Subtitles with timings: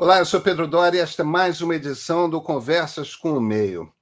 [0.00, 3.40] Olá, eu sou Pedro Dori e esta é mais uma edição do Conversas com o
[3.40, 3.92] Meio.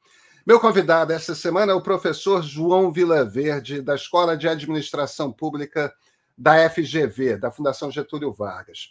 [0.47, 5.91] Meu convidado esta semana é o professor João Vilaverde, da Escola de Administração Pública
[6.37, 8.91] da FGV, da Fundação Getúlio Vargas.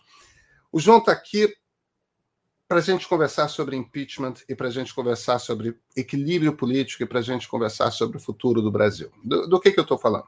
[0.71, 1.55] O João está aqui
[2.67, 7.05] para a gente conversar sobre impeachment e para a gente conversar sobre equilíbrio político e
[7.05, 9.11] para a gente conversar sobre o futuro do Brasil.
[9.23, 10.25] Do, do que, que eu estou falando?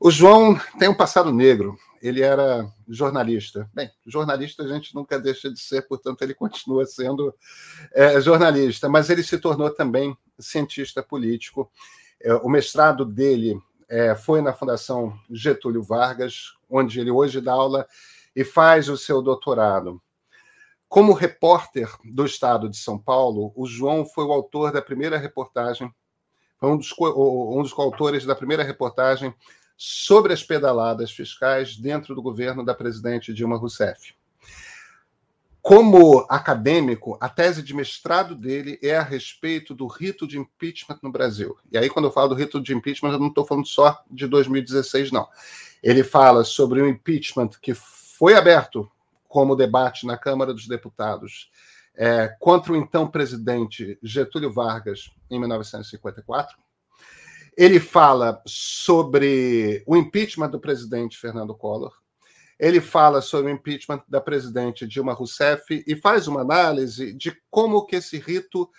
[0.00, 3.66] O João tem um passado negro ele era jornalista.
[3.72, 7.34] Bem, jornalista a gente nunca deixa de ser, portanto, ele continua sendo
[7.94, 11.72] é, jornalista, mas ele se tornou também cientista político.
[12.20, 17.88] É, o mestrado dele é, foi na Fundação Getúlio Vargas, onde ele hoje dá aula
[18.36, 19.98] e faz o seu doutorado.
[20.86, 25.90] Como repórter do Estado de São Paulo, o João foi o autor da primeira reportagem,
[26.60, 29.34] foi um dos, um dos coautores da primeira reportagem
[29.76, 34.14] sobre as pedaladas fiscais dentro do governo da presidente Dilma Rousseff.
[35.60, 41.10] Como acadêmico, a tese de mestrado dele é a respeito do rito de impeachment no
[41.10, 41.56] Brasil.
[41.72, 44.26] E aí, quando eu falo do rito de impeachment, eu não estou falando só de
[44.26, 45.26] 2016, não.
[45.82, 48.90] Ele fala sobre o impeachment que foi aberto
[49.26, 51.50] como debate na Câmara dos Deputados
[51.96, 56.58] é, contra o então presidente Getúlio Vargas em 1954
[57.56, 61.92] ele fala sobre o impeachment do presidente Fernando Collor,
[62.58, 67.84] ele fala sobre o impeachment da presidente Dilma Rousseff e faz uma análise de como
[67.84, 68.70] que esse rito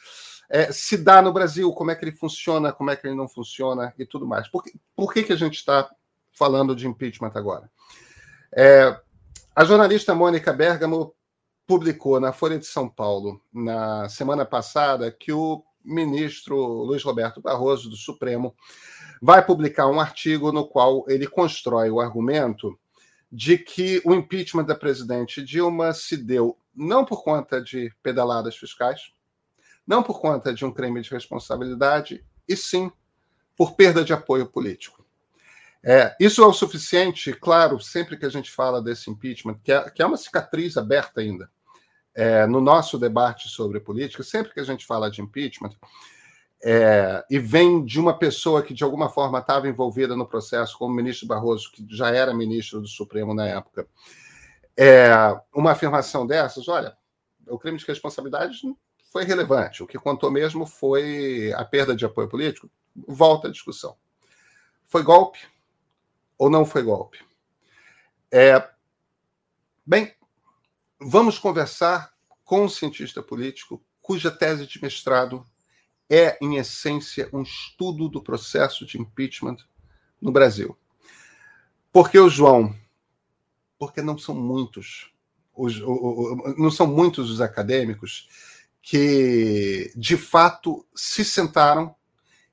[0.49, 3.27] é, se dá no Brasil, como é que ele funciona, como é que ele não
[3.27, 4.47] funciona e tudo mais.
[4.47, 5.89] Por que, por que, que a gente está
[6.31, 7.69] falando de impeachment agora?
[8.53, 8.97] É,
[9.55, 11.13] a jornalista Mônica Bergamo
[11.67, 17.89] publicou na Folha de São Paulo, na semana passada, que o ministro Luiz Roberto Barroso,
[17.89, 18.55] do Supremo,
[19.21, 22.77] vai publicar um artigo no qual ele constrói o argumento
[23.31, 29.11] de que o impeachment da presidente Dilma se deu não por conta de pedaladas fiscais,
[29.87, 32.91] não por conta de um crime de responsabilidade, e sim
[33.55, 35.05] por perda de apoio político.
[35.83, 39.89] É, isso é o suficiente, claro, sempre que a gente fala desse impeachment, que é,
[39.89, 41.49] que é uma cicatriz aberta ainda
[42.15, 45.71] é, no nosso debate sobre política, sempre que a gente fala de impeachment,
[46.63, 50.93] é, e vem de uma pessoa que de alguma forma estava envolvida no processo, como
[50.93, 53.85] o ministro Barroso, que já era ministro do Supremo na época,
[54.77, 55.09] é,
[55.53, 56.97] uma afirmação dessas, olha,
[57.47, 58.61] o crime de responsabilidade
[59.11, 59.83] foi relevante.
[59.83, 62.69] O que contou mesmo foi a perda de apoio político.
[63.07, 63.95] Volta à discussão.
[64.85, 65.39] Foi golpe
[66.37, 67.19] ou não foi golpe?
[68.31, 68.67] É,
[69.85, 70.13] bem,
[70.99, 72.13] Vamos conversar
[72.43, 75.45] com um cientista político cuja tese de mestrado
[76.09, 79.57] é, em essência, um estudo do processo de impeachment
[80.21, 80.77] no Brasil.
[81.91, 82.73] Por que o João?
[83.77, 85.11] Porque não são muitos,
[85.53, 85.79] os,
[86.57, 88.29] não são muitos os acadêmicos
[88.81, 91.95] que, de fato, se sentaram,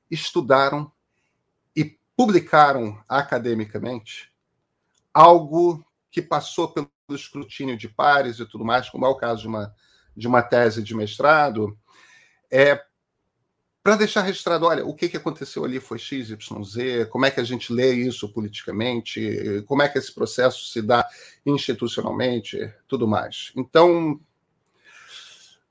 [0.09, 0.91] estudaram
[1.75, 4.33] e publicaram academicamente
[5.13, 9.41] algo que passou pelo do escrutínio de pares e tudo mais, como é o caso
[9.41, 9.75] de uma,
[10.15, 11.77] de uma tese de mestrado,
[12.51, 12.81] é
[13.83, 17.31] para deixar registrado, olha, o que, que aconteceu ali foi X, Y, Z, como é
[17.31, 21.05] que a gente lê isso politicamente, como é que esse processo se dá
[21.45, 23.51] institucionalmente, tudo mais.
[23.57, 24.17] Então,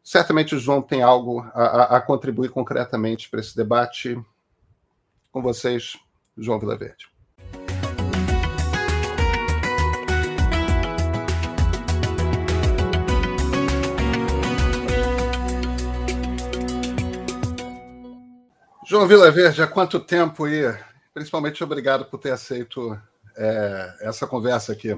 [0.05, 4.23] certamente o João tem algo a, a contribuir concretamente para esse debate.
[5.31, 5.97] Com vocês,
[6.37, 7.12] João Vilaverde.
[18.93, 20.71] João Vila Verde, há quanto tempo e
[21.15, 22.95] principalmente obrigado por ter aceito
[23.35, 24.95] é, essa conversa aqui.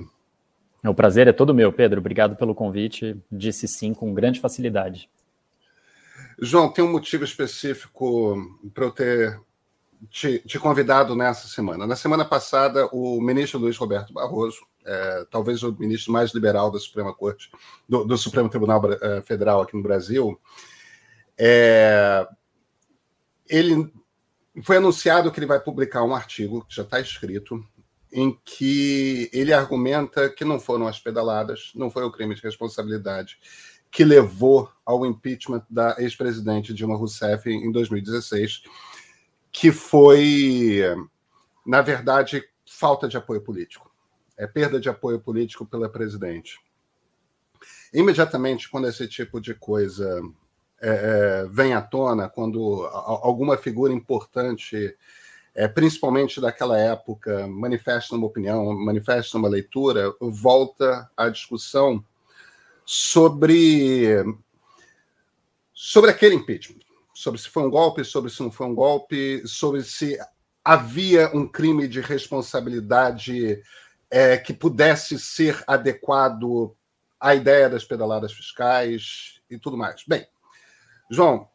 [0.85, 2.01] O prazer é todo meu, Pedro.
[2.01, 3.17] Obrigado pelo convite.
[3.31, 5.09] Disse sim com grande facilidade.
[6.41, 8.37] João, tem um motivo específico
[8.75, 9.41] para eu ter
[10.11, 11.87] te, te, convidado nessa semana.
[11.87, 16.81] Na semana passada, o ministro Luiz Roberto Barroso, é, talvez o ministro mais liberal da
[16.81, 17.49] Suprema Corte,
[17.89, 20.37] do, do Supremo Tribunal é, Federal aqui no Brasil,
[21.39, 22.27] é,
[23.49, 23.93] ele
[24.63, 27.65] foi anunciado que ele vai publicar um artigo que já está escrito
[28.13, 33.39] em que ele argumenta que não foram as pedaladas, não foi o crime de responsabilidade
[33.91, 38.63] que levou ao impeachment da ex-presidente Dilma Rousseff em 2016,
[39.53, 40.81] que foi,
[41.65, 43.89] na verdade, falta de apoio político,
[44.37, 46.59] é perda de apoio político pela presidente.
[47.93, 50.21] Imediatamente, quando esse tipo de coisa
[50.87, 50.91] é,
[51.45, 54.95] é, vem à tona, quando alguma figura importante,
[55.55, 62.05] é, principalmente daquela época, manifesta uma opinião, manifesta uma leitura, volta à discussão
[62.85, 64.09] sobre,
[65.73, 66.81] sobre aquele impeachment,
[67.15, 70.19] sobre se foi um golpe, sobre se não foi um golpe, sobre se
[70.63, 73.63] havia um crime de responsabilidade
[74.11, 76.77] é, que pudesse ser adequado
[77.19, 80.05] à ideia das pedaladas fiscais e tudo mais.
[80.07, 80.27] Bem,
[81.11, 81.49] João,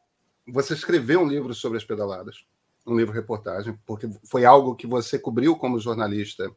[0.47, 2.45] você escreveu um livro sobre as pedaladas,
[2.85, 6.51] um livro reportagem, porque foi algo que você cobriu como jornalista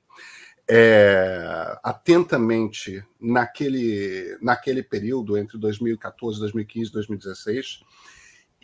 [0.69, 7.81] é, atentamente naquele, naquele período entre 2014, 2015 2016.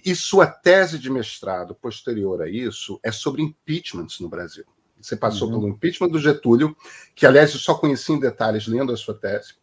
[0.04, 4.64] E sua tese de mestrado posterior a isso é sobre impeachments no Brasil.
[5.00, 5.60] Você passou uhum.
[5.60, 6.76] pelo impeachment do Getúlio,
[7.14, 9.54] que, aliás, eu só conheci em detalhes lendo a sua tese.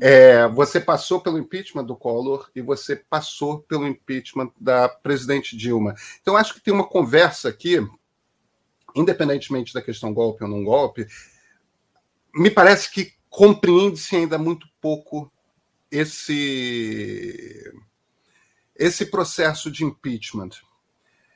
[0.00, 5.94] É, você passou pelo impeachment do Collor e você passou pelo impeachment da presidente Dilma.
[6.20, 7.78] Então, acho que tem uma conversa aqui,
[8.94, 11.06] independentemente da questão golpe ou não golpe,
[12.34, 15.30] me parece que compreende-se ainda muito pouco
[15.90, 17.72] esse
[18.74, 20.50] esse processo de impeachment.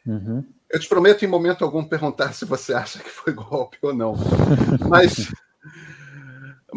[0.07, 0.45] Uhum.
[0.69, 4.15] Eu te prometo, em momento algum, perguntar se você acha que foi golpe ou não.
[4.89, 5.33] Mas,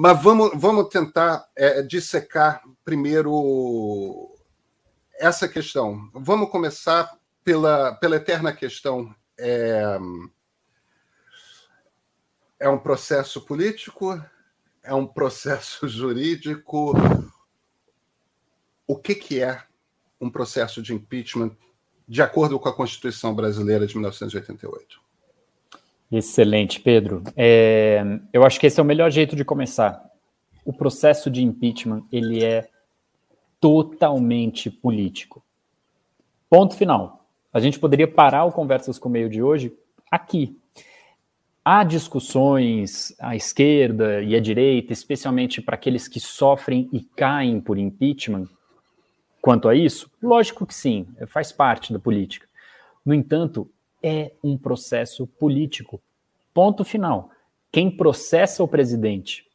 [0.01, 4.33] mas vamos, vamos tentar é, dissecar primeiro
[5.19, 6.09] essa questão.
[6.13, 9.13] Vamos começar pela, pela eterna questão.
[9.37, 9.97] É,
[12.61, 14.23] é um processo político?
[14.81, 16.93] É um processo jurídico?
[18.87, 19.61] O que, que é
[20.21, 21.51] um processo de impeachment
[22.07, 25.08] de acordo com a Constituição brasileira de 1988.
[26.11, 27.23] Excelente, Pedro.
[27.35, 28.03] É,
[28.33, 30.03] eu acho que esse é o melhor jeito de começar.
[30.65, 32.67] O processo de impeachment ele é
[33.59, 35.43] totalmente político.
[36.49, 37.25] Ponto final.
[37.53, 39.71] A gente poderia parar o Conversas com o Meio de hoje
[40.09, 40.59] aqui.
[41.63, 47.77] Há discussões à esquerda e à direita, especialmente para aqueles que sofrem e caem por
[47.77, 48.47] impeachment,
[49.41, 50.09] quanto a isso?
[50.21, 52.47] Lógico que sim, faz parte da política.
[53.05, 53.69] No entanto,
[54.01, 56.01] é um processo político.
[56.53, 57.29] Ponto final.
[57.71, 59.45] Quem processa o presidente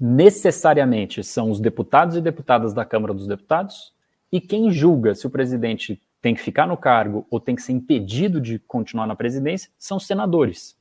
[0.00, 3.92] necessariamente são os deputados e deputadas da Câmara dos Deputados,
[4.30, 7.72] e quem julga se o presidente tem que ficar no cargo ou tem que ser
[7.72, 10.76] impedido de continuar na presidência são os senadores.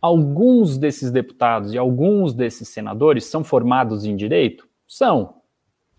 [0.00, 4.68] Alguns desses deputados e alguns desses senadores são formados em direito?
[4.86, 5.34] São,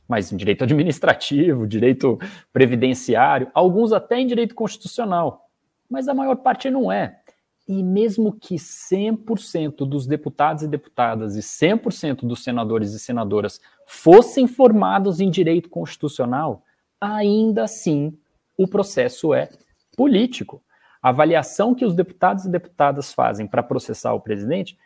[0.08, 2.18] mas em direito administrativo, direito
[2.54, 5.49] previdenciário, alguns até em direito constitucional,
[5.90, 7.20] mas a maior parte não é.
[7.68, 14.48] E mesmo que 100% dos deputados e deputadas e 100% dos senadores e senadoras fossem
[14.48, 16.64] formados em direito constitucional,
[17.00, 18.18] ainda assim
[18.58, 19.50] o processo é
[19.96, 20.62] político.
[21.02, 24.78] A avaliação que os deputados e deputadas fazem para processar o presidente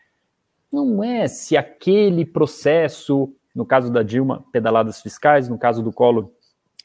[0.71, 5.47] não é se aquele processo no caso da Dilma, pedaladas fiscais.
[5.47, 6.31] No caso do Collor,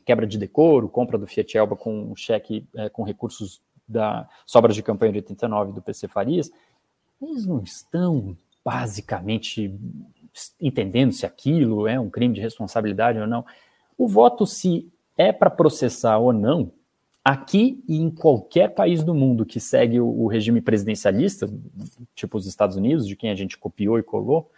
[0.04, 4.82] quebra de decoro, compra do Fiat Elba com cheque é, com recursos da sobras de
[4.82, 6.50] campanha de 89 do PC Farias.
[7.20, 9.74] Eles não estão basicamente
[10.60, 13.44] entendendo se aquilo é um crime de responsabilidade ou não.
[13.96, 16.70] O voto, se é para processar ou não,
[17.24, 21.50] aqui e em qualquer país do mundo que segue o, regime presidencialista,
[22.14, 24.50] tipo os Estados Unidos, de quem a gente copiou e colou,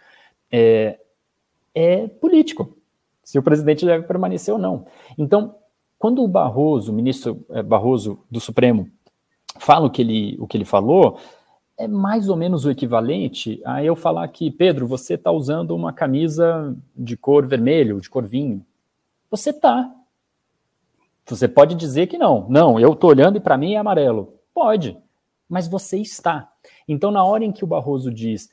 [0.51, 0.99] é,
[1.73, 2.77] é político,
[3.23, 4.85] se o presidente deve permanecer ou não.
[5.17, 5.55] Então,
[5.97, 8.89] quando o Barroso, o ministro é, Barroso do Supremo,
[9.59, 11.19] fala o que ele, o que ele falou,
[11.77, 15.91] é mais ou menos o equivalente a eu falar que, Pedro, você está usando uma
[15.91, 18.63] camisa de cor vermelho, de cor vinho.
[19.29, 19.91] Você está.
[21.25, 22.47] Você pode dizer que não.
[22.49, 24.33] Não, eu estou olhando e para mim é amarelo.
[24.53, 24.97] Pode,
[25.49, 26.51] mas você está.
[26.87, 28.49] Então, na hora em que o Barroso diz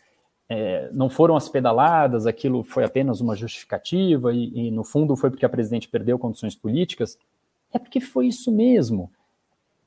[0.48, 5.30] é, não foram as pedaladas, aquilo foi apenas uma justificativa e, e, no fundo foi
[5.30, 7.18] porque a presidente perdeu condições políticas,
[7.72, 9.10] é porque foi isso mesmo.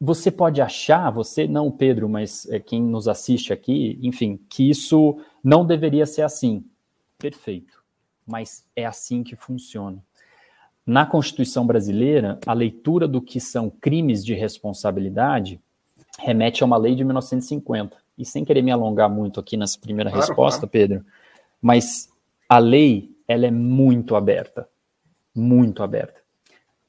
[0.03, 5.19] Você pode achar, você não, Pedro, mas é, quem nos assiste aqui, enfim, que isso
[5.43, 6.65] não deveria ser assim.
[7.19, 7.83] Perfeito.
[8.25, 10.03] Mas é assim que funciona.
[10.83, 15.61] Na Constituição brasileira, a leitura do que são crimes de responsabilidade
[16.17, 20.09] remete a uma lei de 1950 e sem querer me alongar muito aqui nessa primeira
[20.09, 20.71] claro, resposta, claro.
[20.71, 21.05] Pedro,
[21.61, 22.09] mas
[22.49, 24.67] a lei ela é muito aberta,
[25.35, 26.21] muito aberta.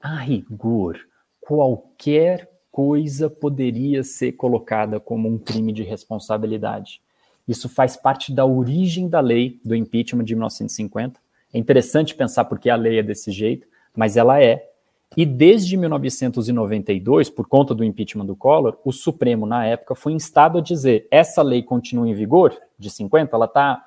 [0.01, 0.99] A rigor,
[1.43, 7.03] qualquer coisa poderia ser colocada como um crime de responsabilidade.
[7.47, 11.21] Isso faz parte da origem da lei do impeachment de 1950.
[11.53, 14.71] É interessante pensar porque a lei é desse jeito, mas ela é.
[15.15, 20.57] E desde 1992, por conta do impeachment do Collor, o Supremo, na época, foi instado
[20.57, 23.87] a dizer: essa lei continua em vigor, de 50, ela está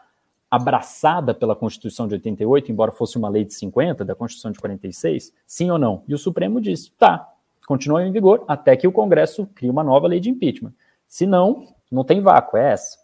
[0.51, 5.33] abraçada pela Constituição de 88, embora fosse uma lei de 50, da Constituição de 46?
[5.47, 6.03] Sim ou não?
[6.07, 7.34] E o Supremo disse: tá,
[7.65, 10.73] continua em vigor até que o Congresso crie uma nova lei de impeachment.
[11.07, 12.97] Se não, não tem vácuo, é essa.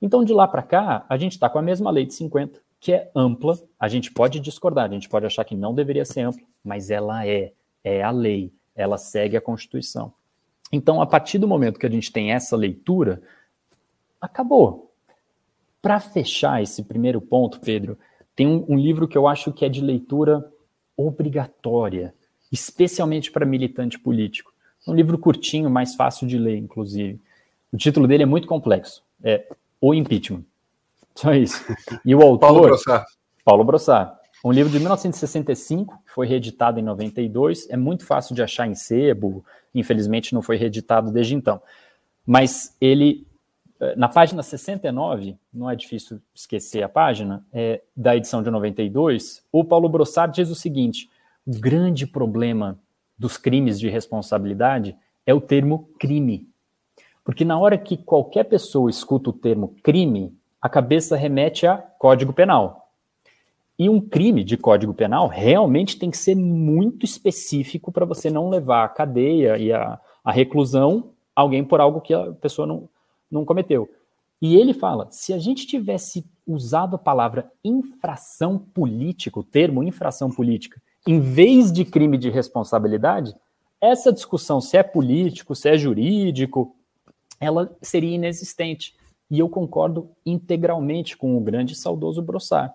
[0.00, 2.92] Então, de lá para cá, a gente está com a mesma lei de 50, que
[2.92, 3.58] é ampla.
[3.78, 7.26] A gente pode discordar, a gente pode achar que não deveria ser ampla, mas ela
[7.26, 7.52] é,
[7.82, 10.12] é a lei, ela segue a Constituição.
[10.70, 13.22] Então, a partir do momento que a gente tem essa leitura,
[14.20, 14.92] acabou.
[15.80, 17.98] Para fechar esse primeiro ponto, Pedro,
[18.34, 20.44] tem um, um, livro que eu acho que é de leitura
[20.96, 22.14] obrigatória,
[22.50, 24.52] especialmente para militante político.
[24.86, 27.20] Um livro curtinho, mais fácil de ler, inclusive.
[27.72, 29.02] O título dele é muito complexo.
[29.22, 29.46] É
[29.80, 30.44] O Impeachment.
[31.14, 31.62] Só isso.
[32.04, 32.46] E o autor.
[32.46, 33.06] Paulo Brossard.
[33.44, 34.18] Paulo Brossard.
[34.44, 37.68] Um livro de 1965, que foi reeditado em 92.
[37.68, 39.44] É muito fácil de achar em sebo.
[39.74, 41.60] Infelizmente, não foi reeditado desde então.
[42.24, 43.26] Mas ele,
[43.80, 49.42] eh, na página 69, não é difícil esquecer a página, é, da edição de 92,
[49.50, 51.10] o Paulo Brossard diz o seguinte:
[51.48, 52.78] o grande problema
[53.18, 56.46] dos crimes de responsabilidade é o termo crime.
[57.24, 62.34] Porque na hora que qualquer pessoa escuta o termo crime, a cabeça remete a Código
[62.34, 62.90] Penal.
[63.78, 68.50] E um crime de Código Penal realmente tem que ser muito específico para você não
[68.50, 72.86] levar à cadeia e à, reclusão alguém por algo que a pessoa não,
[73.30, 73.88] não cometeu.
[74.42, 80.30] E ele fala: se a gente tivesse usado a palavra infração política, o termo infração
[80.30, 80.78] política,
[81.08, 83.34] em vez de crime de responsabilidade,
[83.80, 86.76] essa discussão se é político, se é jurídico,
[87.40, 88.94] ela seria inexistente.
[89.30, 92.74] E eu concordo integralmente com o grande e saudoso Brossard.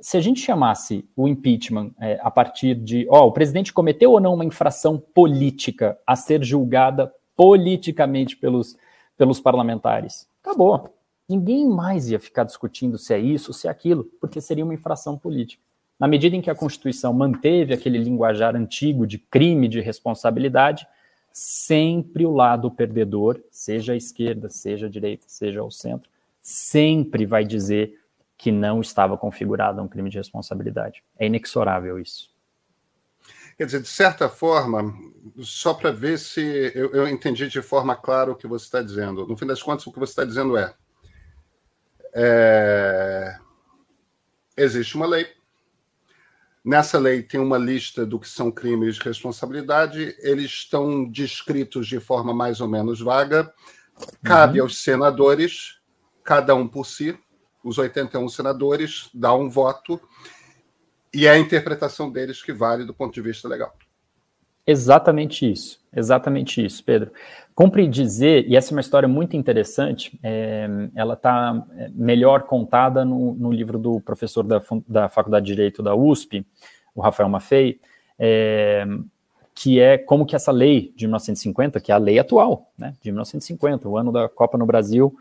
[0.00, 4.20] Se a gente chamasse o impeachment é, a partir de, ó, o presidente cometeu ou
[4.20, 8.76] não uma infração política a ser julgada politicamente pelos,
[9.16, 10.94] pelos parlamentares, acabou.
[11.28, 15.18] Ninguém mais ia ficar discutindo se é isso, se é aquilo, porque seria uma infração
[15.18, 15.60] política.
[15.98, 20.86] Na medida em que a Constituição manteve aquele linguajar antigo de crime de responsabilidade,
[21.32, 26.10] sempre o lado perdedor, seja a esquerda, seja a direita, seja o centro,
[26.40, 27.98] sempre vai dizer
[28.36, 31.02] que não estava configurado um crime de responsabilidade.
[31.18, 32.34] É inexorável isso.
[33.56, 34.92] Quer dizer, de certa forma,
[35.38, 39.26] só para ver se eu, eu, entendi de forma clara o que você está dizendo.
[39.26, 40.74] No fim das contas, o que você está dizendo é,
[42.12, 43.38] é
[44.56, 45.26] existe uma lei,
[46.64, 52.00] Nessa lei tem uma lista do que são crimes de responsabilidade, eles estão descritos de
[52.00, 53.52] forma mais ou menos vaga.
[54.22, 54.64] Cabe uhum.
[54.64, 55.78] aos senadores,
[56.24, 57.18] cada um por si,
[57.62, 60.00] os 81 senadores, dar um voto,
[61.12, 63.76] e é a interpretação deles que vale do ponto de vista legal.
[64.66, 67.12] Exatamente isso, exatamente isso, Pedro.
[67.54, 73.04] Cumpre dizer, e essa é uma história muito interessante, é, ela está é, melhor contada
[73.04, 76.46] no, no, livro do professor da, da Faculdade de Direito da USP,
[76.94, 77.78] o Rafael Maffei,
[78.18, 78.86] é,
[79.54, 83.12] que é como que essa lei de 1950, que é a lei atual, né, de
[83.12, 85.14] 1950, o ano da Copa no Brasil,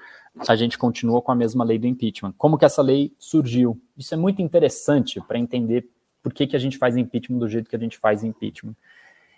[0.47, 2.33] a gente continua com a mesma lei do impeachment.
[2.38, 3.79] Como que essa lei surgiu?
[3.97, 5.88] Isso é muito interessante para entender
[6.23, 8.73] por que, que a gente faz impeachment do jeito que a gente faz impeachment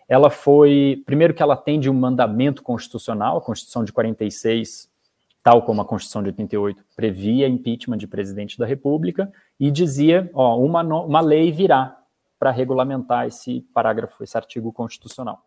[0.07, 4.89] ela foi, primeiro que ela atende um mandamento constitucional, a Constituição de 46,
[5.43, 10.59] tal como a Constituição de 88, previa impeachment de presidente da República e dizia, ó,
[10.59, 11.97] uma, uma lei virá
[12.38, 15.43] para regulamentar esse parágrafo, esse artigo constitucional.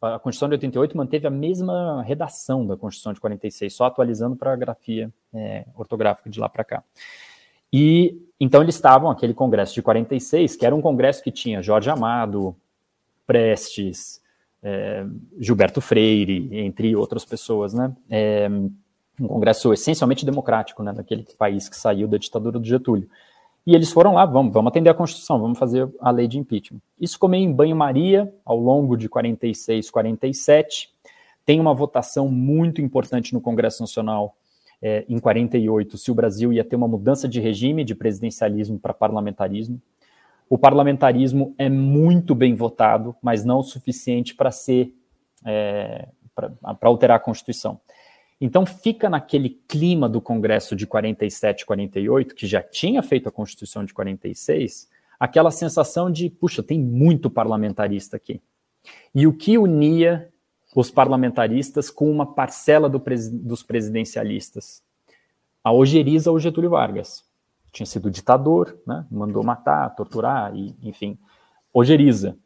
[0.00, 4.52] A Constituição de 88 manteve a mesma redação da Constituição de 46, só atualizando para
[4.52, 6.84] a grafia é, ortográfica de lá para cá.
[7.72, 11.88] E então eles estavam, aquele Congresso de 46, que era um congresso que tinha Jorge
[11.88, 12.54] Amado,
[13.26, 14.20] Prestes,
[14.62, 15.04] é,
[15.38, 17.94] Gilberto Freire, entre outras pessoas, né?
[18.08, 18.48] É,
[19.20, 23.08] um congresso essencialmente democrático, né, daquele país que saiu da ditadura do Getúlio.
[23.66, 26.80] E eles foram lá, vamos, vamos atender a Constituição, vamos fazer a lei de impeachment.
[27.00, 30.90] Isso meio em banho-maria ao longo de 46, 47.
[31.44, 34.36] Tem uma votação muito importante no Congresso Nacional
[34.80, 38.92] é, em 48, se o Brasil ia ter uma mudança de regime de presidencialismo para
[38.92, 39.80] parlamentarismo
[40.48, 44.94] o parlamentarismo é muito bem votado, mas não o suficiente para ser
[45.44, 47.80] é, para alterar a Constituição.
[48.40, 53.84] Então fica naquele clima do Congresso de 47, 48, que já tinha feito a Constituição
[53.84, 54.88] de 46,
[55.18, 58.40] aquela sensação de, puxa, tem muito parlamentarista aqui.
[59.14, 60.28] E o que unia
[60.74, 64.82] os parlamentaristas com uma parcela do dos presidencialistas?
[65.64, 67.25] A ojeriza ou Getúlio Vargas
[67.76, 69.04] tinha sido ditador, né?
[69.10, 71.18] mandou matar, torturar, e, enfim,
[71.72, 72.36] ojeriza.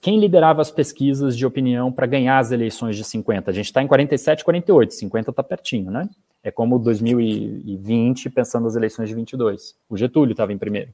[0.00, 3.50] Quem liderava as pesquisas de opinião para ganhar as eleições de 50?
[3.50, 6.08] A gente está em 47, 48, 50 está pertinho, né?
[6.42, 9.76] É como 2020, pensando nas eleições de 22.
[9.88, 10.92] O Getúlio estava em primeiro.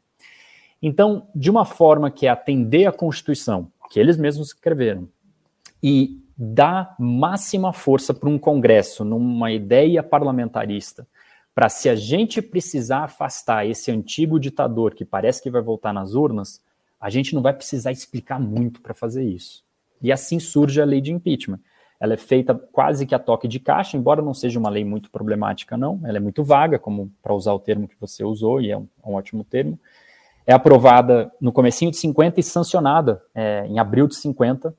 [0.83, 5.09] Então, de uma forma que é atender à Constituição, que eles mesmos escreveram,
[5.83, 11.07] e dar máxima força para um Congresso, numa ideia parlamentarista,
[11.59, 16.15] para se a gente precisar afastar esse antigo ditador que parece que vai voltar nas
[16.15, 16.63] urnas,
[17.01, 19.65] a gente não vai precisar explicar muito para fazer isso.
[20.01, 21.59] E assim surge a lei de impeachment.
[21.99, 25.11] Ela é feita quase que a toque de caixa, embora não seja uma lei muito
[25.11, 26.01] problemática, não.
[26.05, 28.87] Ela é muito vaga, como para usar o termo que você usou, e é um,
[29.05, 29.77] um ótimo termo.
[30.47, 34.73] É aprovada no comecinho de 50 e sancionada é, em abril de 50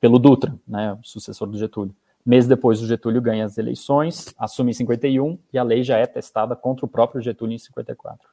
[0.00, 1.94] pelo Dutra, né, o sucessor do Getúlio.
[2.24, 6.06] Mês depois, o Getúlio ganha as eleições, assume em 51 e a lei já é
[6.06, 8.28] testada contra o próprio Getúlio em 54.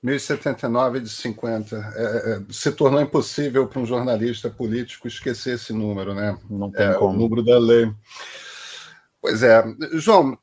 [0.00, 1.76] 1079 de 50.
[1.76, 6.36] É, é, se tornou impossível para um jornalista político esquecer esse número, né?
[6.48, 7.14] Não tem é, como.
[7.14, 7.92] O número da lei.
[9.20, 9.62] Pois é.
[9.94, 10.36] João,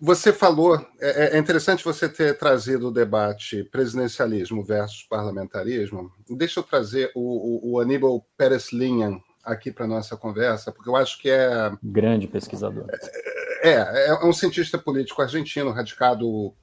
[0.00, 0.84] você falou.
[1.00, 6.12] É, é interessante você ter trazido o debate presidencialismo versus parlamentarismo.
[6.30, 9.20] Deixa eu trazer o, o, o Aníbal Pérez Linhan
[9.52, 11.72] aqui para nossa conversa, porque eu acho que é.
[11.82, 12.86] Grande pesquisador.
[13.62, 16.54] É, é um cientista político argentino, radicado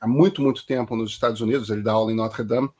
[0.00, 2.70] há muito, muito tempo nos Estados Unidos, ele dá aula em Notre Dame,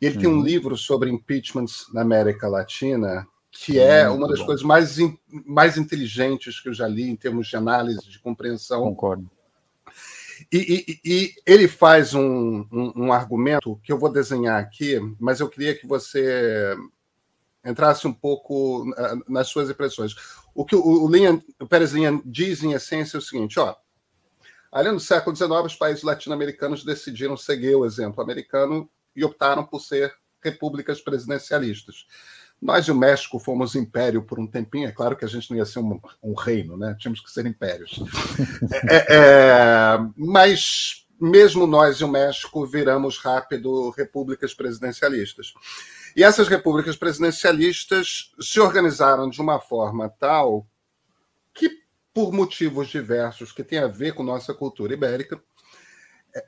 [0.00, 0.20] e ele uhum.
[0.20, 0.42] tem um uhum.
[0.42, 4.46] livro sobre impeachments na América Latina, que é uma das bom.
[4.46, 8.82] coisas mais, in, mais inteligentes que eu já li em termos de análise, de compreensão.
[8.82, 9.30] Concordo.
[10.52, 15.40] E, e, e ele faz um, um, um, argumento que eu vou desenhar aqui, mas
[15.40, 16.76] eu queria que você
[17.66, 18.86] entrasse um pouco
[19.28, 20.14] nas suas impressões.
[20.54, 23.74] O que o, o, Linha, o Pérez Linha diz, em essência, é o seguinte: ó,
[24.76, 29.80] Ali no século XIX, os países latino-americanos decidiram seguir o exemplo americano e optaram por
[29.80, 32.06] ser repúblicas presidencialistas.
[32.60, 35.56] Nós e o México fomos império por um tempinho, é claro que a gente não
[35.56, 36.94] ia ser um, um reino, né?
[36.98, 38.00] Tínhamos que ser impérios.
[38.88, 45.54] É, é, mas mesmo nós e o México viramos rápido repúblicas presidencialistas.
[46.16, 50.66] E essas repúblicas presidencialistas se organizaram de uma forma tal
[51.52, 51.70] que
[52.14, 55.38] por motivos diversos que têm a ver com nossa cultura ibérica,
[56.34, 56.46] é,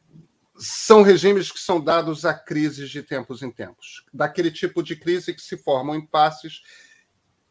[0.56, 4.06] são regimes que são dados a crises de tempos em tempos.
[4.10, 6.62] Daquele tipo de crise que se formam impasses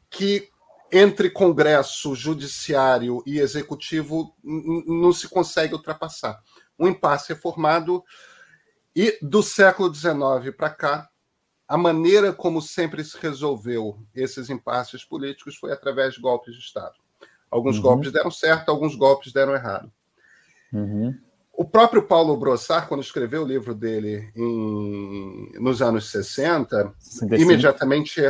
[0.09, 0.49] que,
[0.91, 6.41] entre Congresso, Judiciário e Executivo, não se consegue ultrapassar.
[6.79, 8.03] Um impasse é formado
[8.95, 11.09] e, do século XIX para cá,
[11.67, 16.95] a maneira como sempre se resolveu esses impasses políticos foi através de golpes de Estado.
[17.51, 17.83] Alguns uhum.
[17.83, 19.91] golpes deram certo, alguns golpes deram errado.
[20.71, 21.17] Uhum.
[21.53, 26.93] O próprio Paulo Brossard, quando escreveu o livro dele em, nos anos 60,
[27.31, 28.21] imediatamente,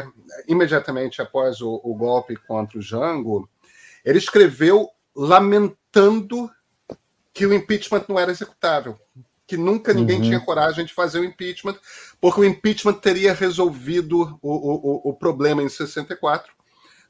[0.47, 3.49] imediatamente após o, o, golpe contra o Jango,
[4.05, 6.49] ele escreveu lamentando
[7.33, 8.97] que o impeachment não era executável,
[9.47, 10.23] que nunca ninguém uhum.
[10.23, 11.77] tinha coragem de fazer o impeachment,
[12.21, 16.57] porque o impeachment teria resolvido o, o, o problema em 64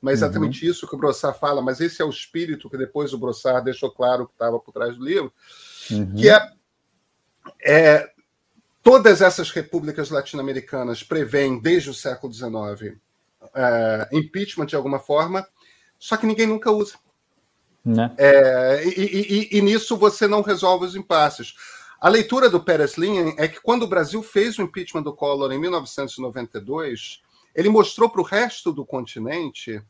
[0.02, 0.72] não é exatamente uhum.
[0.72, 3.92] isso que o Brossard fala, mas esse é o espírito que depois o Brossard deixou
[3.92, 5.34] claro que estava por trás do livro,
[5.90, 6.16] uhum.
[6.16, 6.52] que é,
[7.66, 8.12] é,
[8.84, 12.98] todas essas repúblicas latino-americanas prevêem desde o século XIX
[13.56, 15.48] é, impeachment de alguma forma,
[15.98, 16.96] só que ninguém nunca usa.
[17.84, 18.14] Né?
[18.18, 21.56] É, e, e, e, nisso você não resolve os impasses.
[22.00, 25.52] A leitura do Pérez Linha é que quando o Brasil fez o impeachment do Collor
[25.52, 27.22] em 1992,
[27.56, 29.82] ele mostrou para o resto do continente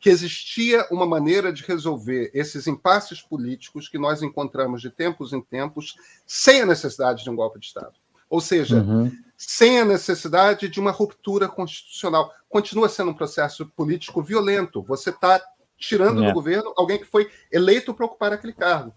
[0.00, 5.40] que existia uma maneira de resolver esses impasses políticos que nós encontramos de tempos em
[5.40, 7.94] tempos sem a necessidade de um golpe de Estado.
[8.28, 9.10] Ou seja, uhum.
[9.36, 12.32] sem a necessidade de uma ruptura constitucional.
[12.48, 14.82] Continua sendo um processo político violento.
[14.82, 15.40] Você está
[15.78, 16.26] tirando é.
[16.26, 18.92] do governo alguém que foi eleito para ocupar aquele cargo,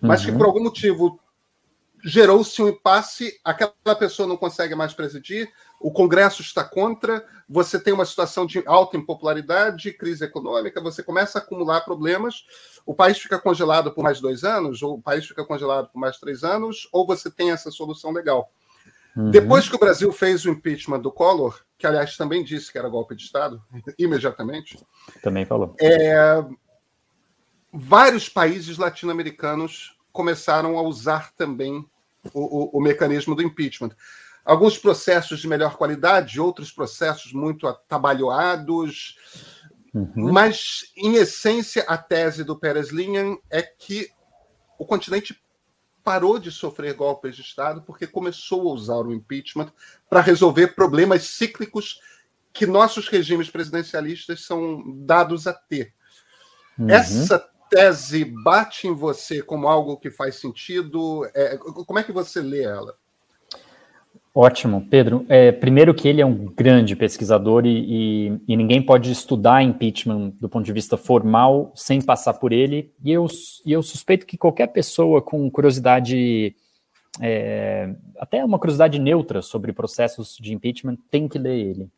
[0.00, 0.26] mas uhum.
[0.26, 1.20] que por algum motivo
[2.04, 7.92] gerou-se um impasse, aquela pessoa não consegue mais presidir, o Congresso está contra, você tem
[7.92, 12.44] uma situação de alta impopularidade, crise econômica, você começa a acumular problemas,
[12.84, 16.18] o país fica congelado por mais dois anos, ou o país fica congelado por mais
[16.18, 18.52] três anos, ou você tem essa solução legal.
[19.16, 19.30] Uhum.
[19.30, 22.88] Depois que o Brasil fez o impeachment do Collor, que aliás também disse que era
[22.88, 23.62] golpe de Estado,
[23.98, 24.78] imediatamente.
[25.22, 25.74] Também falou.
[25.80, 26.44] É,
[27.72, 31.84] vários países latino-americanos começaram a usar também
[32.32, 33.90] o, o, o mecanismo do impeachment.
[34.44, 39.16] Alguns processos de melhor qualidade, outros processos muito atabalhoados.
[39.94, 40.32] Uhum.
[40.32, 44.10] Mas, em essência, a tese do Pérez Linhan é que
[44.78, 45.40] o continente
[46.02, 49.70] parou de sofrer golpes de Estado porque começou a usar o impeachment
[50.08, 52.00] para resolver problemas cíclicos
[52.52, 55.92] que nossos regimes presidencialistas são dados a ter.
[56.78, 56.88] Uhum.
[56.88, 61.24] Essa tese bate em você como algo que faz sentido?
[61.34, 62.94] É, como é que você lê ela?
[64.34, 65.26] Ótimo, Pedro.
[65.28, 70.32] É, primeiro que ele é um grande pesquisador e, e, e, ninguém pode estudar impeachment
[70.40, 72.92] do ponto de vista formal sem passar por ele.
[73.02, 73.26] E eu,
[73.66, 76.54] e eu suspeito que qualquer pessoa com curiosidade,
[77.20, 81.88] é, até uma curiosidade neutra sobre processos de impeachment, tem que ler ele.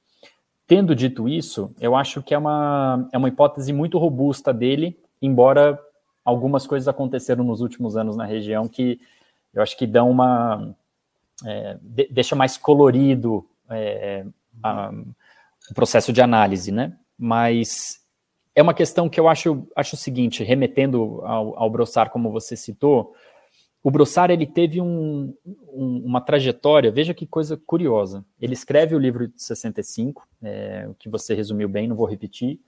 [0.66, 5.78] Tendo dito isso, eu acho que é uma, é uma hipótese muito robusta dele, embora
[6.24, 9.00] algumas coisas aconteceram nos últimos anos na região que
[9.54, 10.74] eu acho que dão uma
[11.44, 14.24] é, de, deixa mais colorido é,
[14.62, 14.92] a,
[15.70, 16.96] o processo de análise, né?
[17.18, 18.00] Mas
[18.54, 22.56] é uma questão que eu acho, acho o seguinte, remetendo ao, ao Brossard, como você
[22.56, 23.14] citou,
[23.82, 28.24] o Brossard ele teve um, um, uma trajetória, veja que coisa curiosa.
[28.40, 32.61] Ele escreve o livro de 65, é, que você resumiu bem, não vou repetir,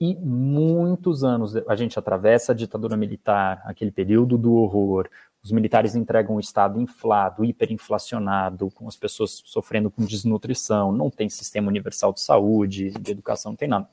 [0.00, 5.08] e muitos anos a gente atravessa a ditadura militar, aquele período do horror,
[5.42, 11.28] os militares entregam um Estado inflado, hiperinflacionado, com as pessoas sofrendo com desnutrição, não tem
[11.28, 13.88] sistema universal de saúde, de educação, não tem nada.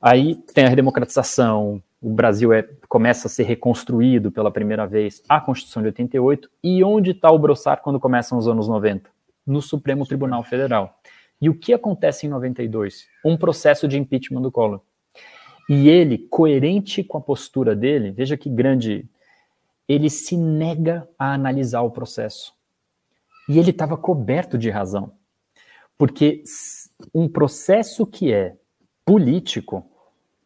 [0.00, 5.40] Aí tem a redemocratização, o Brasil é, começa a ser reconstruído pela primeira vez, a
[5.40, 9.10] Constituição de 88, e onde está o Brossard quando começam os anos 90?
[9.44, 11.00] No Supremo Tribunal Federal.
[11.40, 13.06] E o que acontece em 92?
[13.24, 14.80] Um processo de impeachment do Collor.
[15.68, 19.08] E ele, coerente com a postura dele, veja que grande
[19.86, 22.52] ele se nega a analisar o processo.
[23.48, 25.12] E ele estava coberto de razão.
[25.96, 26.42] Porque
[27.14, 28.56] um processo que é
[29.04, 29.84] político,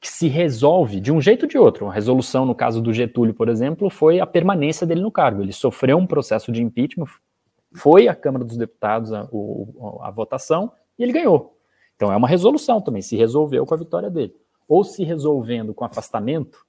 [0.01, 3.35] que se resolve de um jeito ou de outro, a resolução, no caso do Getúlio,
[3.35, 5.43] por exemplo, foi a permanência dele no cargo.
[5.43, 7.07] Ele sofreu um processo de impeachment,
[7.75, 11.57] foi à Câmara dos Deputados a, a, a votação e ele ganhou.
[11.97, 14.35] Então é uma resolução também, se resolveu com a vitória dele.
[14.73, 16.65] Ou se resolvendo com afastamento,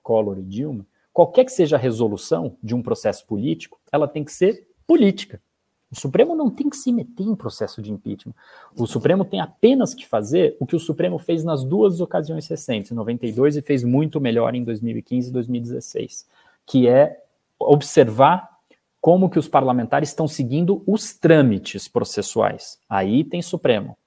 [0.00, 4.30] Collor e Dilma, qualquer que seja a resolução de um processo político, ela tem que
[4.30, 5.42] ser política.
[5.90, 8.32] O Supremo não tem que se meter em processo de impeachment.
[8.76, 12.92] O Supremo tem apenas que fazer o que o Supremo fez nas duas ocasiões recentes,
[12.92, 16.28] em 92 e fez muito melhor em 2015 e 2016,
[16.64, 17.20] que é
[17.58, 18.56] observar
[19.00, 22.78] como que os parlamentares estão seguindo os trâmites processuais.
[22.88, 23.98] Aí tem Supremo.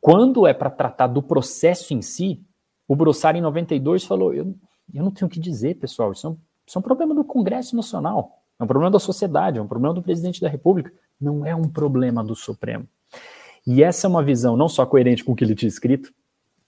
[0.00, 2.40] Quando é para tratar do processo em si,
[2.92, 4.54] o Brossard em 92 falou, eu
[4.92, 6.12] eu não tenho o que dizer, pessoal.
[6.12, 9.58] Isso é, um, isso é um problema do Congresso Nacional, é um problema da sociedade,
[9.58, 10.92] é um problema do presidente da República.
[11.20, 12.86] Não é um problema do Supremo.
[13.66, 16.12] E essa é uma visão não só coerente com o que ele tinha escrito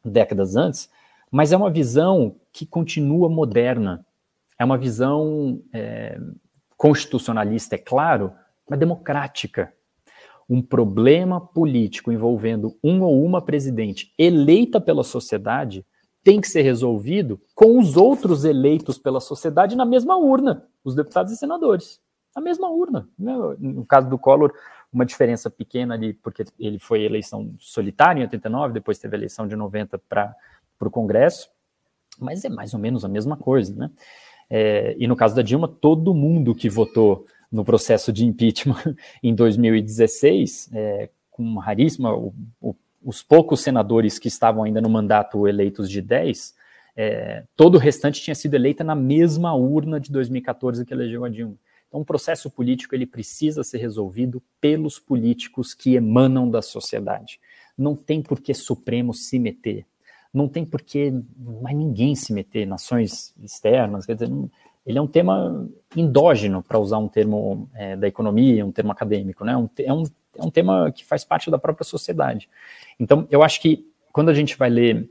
[0.05, 0.89] décadas antes,
[1.31, 4.07] mas é uma visão que continua moderna.
[4.59, 6.19] É uma visão é,
[6.77, 8.33] constitucionalista, é claro,
[8.69, 9.73] mas democrática.
[10.49, 15.85] Um problema político envolvendo um ou uma presidente eleita pela sociedade
[16.25, 21.31] tem que ser resolvido com os outros eleitos pela sociedade na mesma urna, os deputados
[21.31, 22.01] e senadores.
[22.35, 23.07] Na mesma urna.
[23.17, 24.53] No caso do Collor,
[24.91, 29.47] uma diferença pequena ali, porque ele foi eleição solitária em 89, depois teve a eleição
[29.47, 30.35] de 90 para
[30.81, 31.51] o Congresso,
[32.19, 33.91] mas é mais ou menos a mesma coisa, né?
[34.49, 39.35] É, e no caso da Dilma, todo mundo que votou no processo de impeachment em
[39.35, 45.91] 2016, é, com raríssima, o, o os poucos senadores que estavam ainda no mandato eleitos
[45.91, 46.55] de 10,
[46.97, 51.29] é, todo o restante tinha sido eleita na mesma urna de 2014 que elegeu a
[51.29, 51.57] Dilma.
[51.89, 57.39] Então, o processo político ele precisa ser resolvido pelos políticos que emanam da sociedade.
[57.77, 59.87] Não tem por que Supremo se meter.
[60.33, 61.13] Não tem por que
[61.63, 64.07] mais ninguém se meter, nações externas.
[64.07, 64.31] Quer dizer,
[64.85, 69.45] ele é um tema endógeno, para usar um termo é, da economia, um termo acadêmico.
[69.45, 69.57] Né?
[69.57, 70.05] Um, é, um,
[70.39, 72.49] é um tema que faz parte da própria sociedade.
[72.99, 75.11] Então, eu acho que quando a gente vai ler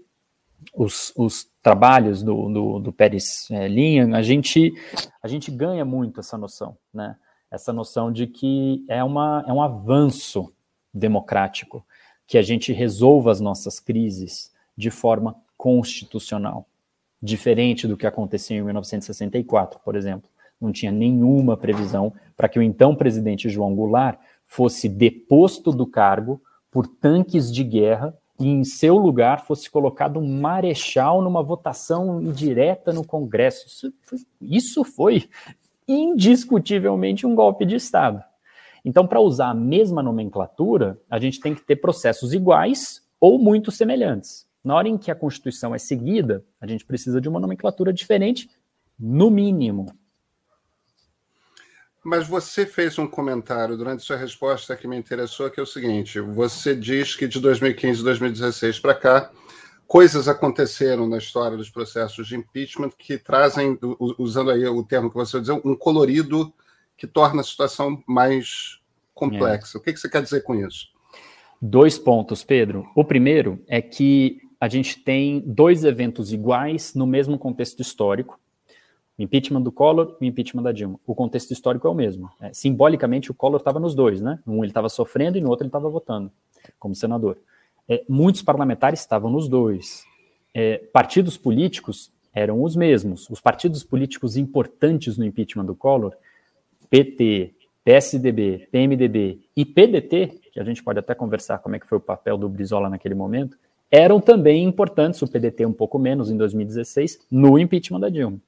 [0.74, 4.74] os, os trabalhos do, do, do Pérez é, Linha, a gente,
[5.22, 7.16] a gente ganha muito essa noção, né?
[7.52, 10.52] Essa noção de que é, uma, é um avanço
[10.94, 11.86] democrático,
[12.26, 16.68] que a gente resolva as nossas crises de forma constitucional,
[17.22, 20.30] diferente do que aconteceu em 1964, por exemplo.
[20.60, 26.42] Não tinha nenhuma previsão para que o então presidente João Goulart fosse deposto do cargo
[26.72, 32.92] por tanques de guerra e em seu lugar fosse colocado um marechal numa votação indireta
[32.92, 33.68] no Congresso.
[33.68, 35.30] Isso foi, isso foi
[35.88, 38.24] indiscutivelmente um golpe de Estado.
[38.86, 43.72] Então, para usar a mesma nomenclatura, a gente tem que ter processos iguais ou muito
[43.72, 44.46] semelhantes.
[44.64, 48.50] Na hora em que a Constituição é seguida, a gente precisa de uma nomenclatura diferente,
[49.00, 49.94] no mínimo.
[52.04, 56.20] Mas você fez um comentário durante sua resposta que me interessou, que é o seguinte:
[56.20, 59.32] você diz que de 2015 a 2016 para cá,
[59.88, 63.78] coisas aconteceram na história dos processos de impeachment que trazem,
[64.18, 66.54] usando aí o termo que você dizer, um colorido
[66.98, 68.80] que torna a situação mais
[69.14, 69.78] complexa.
[69.78, 69.80] É.
[69.80, 70.88] O que você quer dizer com isso?
[71.62, 72.86] Dois pontos, Pedro.
[72.96, 78.40] O primeiro é que a gente tem dois eventos iguais no mesmo contexto histórico.
[79.18, 81.00] O impeachment do Collor e o impeachment da Dilma.
[81.06, 82.32] O contexto histórico é o mesmo.
[82.42, 84.40] É, simbolicamente, o Collor estava nos dois, né?
[84.46, 86.32] Um ele estava sofrendo e no outro ele estava votando
[86.80, 87.38] como senador.
[87.88, 90.04] É, muitos parlamentares estavam nos dois.
[90.54, 93.30] É, partidos políticos eram os mesmos.
[93.30, 96.14] Os partidos políticos importantes no impeachment do Collor,
[96.90, 101.98] PT, PSDB, PMDB e PDT, que a gente pode até conversar como é que foi
[101.98, 103.58] o papel do Brizola naquele momento,
[103.92, 108.40] eram também importantes, o PDT um pouco menos em 2016, no impeachment da Dilma.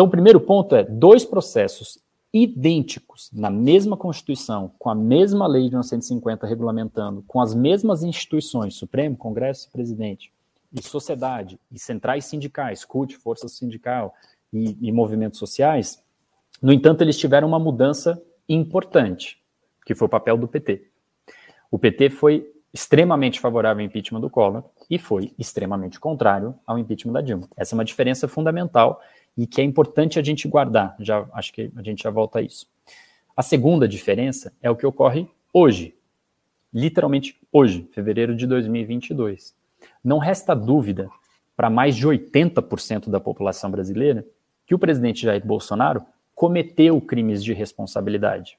[0.00, 1.98] Então, o primeiro ponto é dois processos
[2.32, 8.76] idênticos na mesma Constituição, com a mesma lei de 1950 regulamentando, com as mesmas instituições,
[8.76, 10.32] Supremo, Congresso Presidente,
[10.72, 14.14] e sociedade, e centrais sindicais, CUT, Força Sindical
[14.50, 16.02] e, e movimentos sociais,
[16.62, 19.38] no entanto, eles tiveram uma mudança importante,
[19.84, 20.88] que foi o papel do PT.
[21.70, 27.12] O PT foi extremamente favorável ao impeachment do Collor e foi extremamente contrário ao impeachment
[27.12, 27.46] da Dilma.
[27.54, 29.02] Essa é uma diferença fundamental
[29.36, 30.96] e que é importante a gente guardar.
[31.00, 32.66] Já acho que a gente já volta a isso.
[33.36, 35.94] A segunda diferença é o que ocorre hoje,
[36.72, 39.54] literalmente hoje, fevereiro de 2022.
[40.04, 41.08] Não resta dúvida
[41.56, 44.26] para mais de 80% da população brasileira
[44.66, 46.02] que o presidente Jair Bolsonaro
[46.34, 48.58] cometeu crimes de responsabilidade.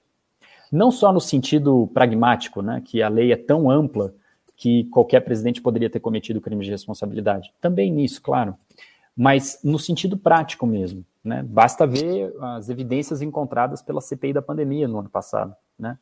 [0.72, 4.14] Não só no sentido pragmático, né, que a lei é tão ampla
[4.56, 7.52] que qualquer presidente poderia ter cometido crimes de responsabilidade.
[7.60, 8.56] Também nisso, claro
[9.22, 11.06] mas no sentido prático mesmo.
[11.24, 11.44] Né?
[11.44, 15.56] Basta ver as evidências encontradas pela CPI da pandemia no ano passado.
[15.78, 15.96] Né?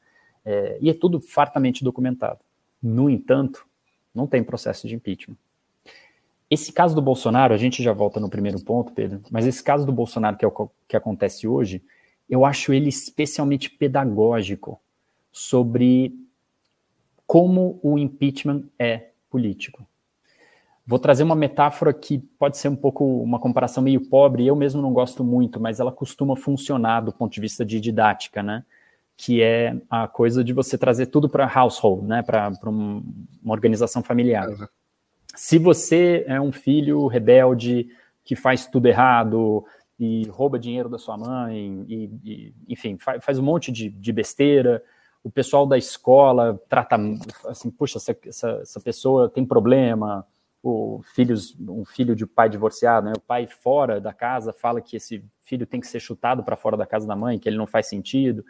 [0.45, 2.39] É, e é tudo fartamente documentado.
[2.81, 3.67] No entanto,
[4.15, 5.35] não tem processo de impeachment.
[6.49, 9.85] Esse caso do Bolsonaro, a gente já volta no primeiro ponto, Pedro, mas esse caso
[9.85, 11.83] do Bolsonaro, que é o que acontece hoje,
[12.29, 14.79] eu acho ele especialmente pedagógico
[15.29, 16.15] sobre
[17.27, 19.85] como o impeachment é político.
[20.89, 24.81] Vou trazer uma metáfora que pode ser um pouco uma comparação meio pobre, eu mesmo
[24.81, 28.65] não gosto muito, mas ela costuma funcionar do ponto de vista de didática, né?
[29.15, 32.23] Que é a coisa de você trazer tudo para household, né?
[32.23, 33.03] Para um,
[33.43, 34.49] uma organização familiar.
[34.49, 34.65] Uhum.
[35.35, 37.87] Se você é um filho rebelde
[38.23, 39.63] que faz tudo errado
[39.99, 44.11] e rouba dinheiro da sua mãe, e, e enfim, faz, faz, um monte de, de
[44.11, 44.83] besteira,
[45.23, 46.97] o pessoal da escola trata
[47.45, 50.25] assim, puxa, essa, essa, essa pessoa tem problema
[50.61, 53.13] o filhos, um filho de pai divorciado, né?
[53.15, 56.75] o pai fora da casa fala que esse filho tem que ser chutado para fora
[56.75, 58.45] da casa da mãe, que ele não faz sentido,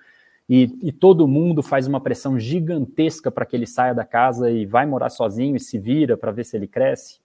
[0.49, 4.65] e, e todo mundo faz uma pressão gigantesca para que ele saia da casa e
[4.65, 7.19] vai morar sozinho e se vira para ver se ele cresce.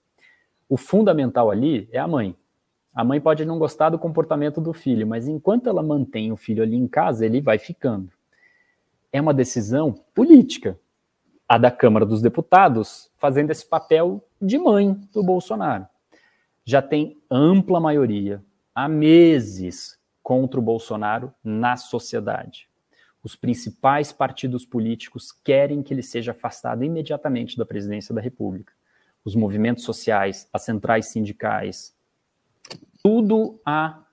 [0.69, 2.37] O fundamental ali é a mãe.
[2.95, 6.63] A mãe pode não gostar do comportamento do filho, mas enquanto ela mantém o filho
[6.63, 8.11] ali em casa, ele vai ficando.
[9.11, 10.79] É uma decisão política
[11.49, 15.87] a da Câmara dos Deputados fazendo esse papel de mãe do Bolsonaro.
[16.65, 18.43] Já tem ampla maioria
[18.75, 22.69] há meses contra o Bolsonaro na sociedade.
[23.23, 28.73] Os principais partidos políticos querem que ele seja afastado imediatamente da presidência da República.
[29.25, 31.95] Os movimentos sociais, as centrais sindicais,
[33.03, 34.05] tudo há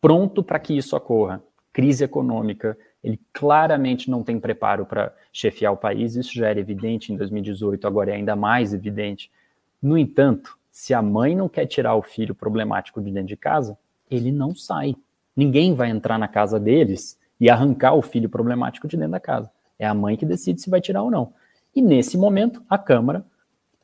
[0.00, 1.42] pronto para que isso ocorra.
[1.72, 7.12] Crise econômica, ele claramente não tem preparo para chefiar o país, isso já era evidente
[7.12, 9.30] em 2018, agora é ainda mais evidente.
[9.82, 13.78] No entanto, se a mãe não quer tirar o filho problemático de dentro de casa,
[14.10, 14.94] ele não sai.
[15.36, 19.50] Ninguém vai entrar na casa deles e arrancar o filho problemático de dentro da casa.
[19.78, 21.32] É a mãe que decide se vai tirar ou não.
[21.74, 23.24] E nesse momento, a Câmara,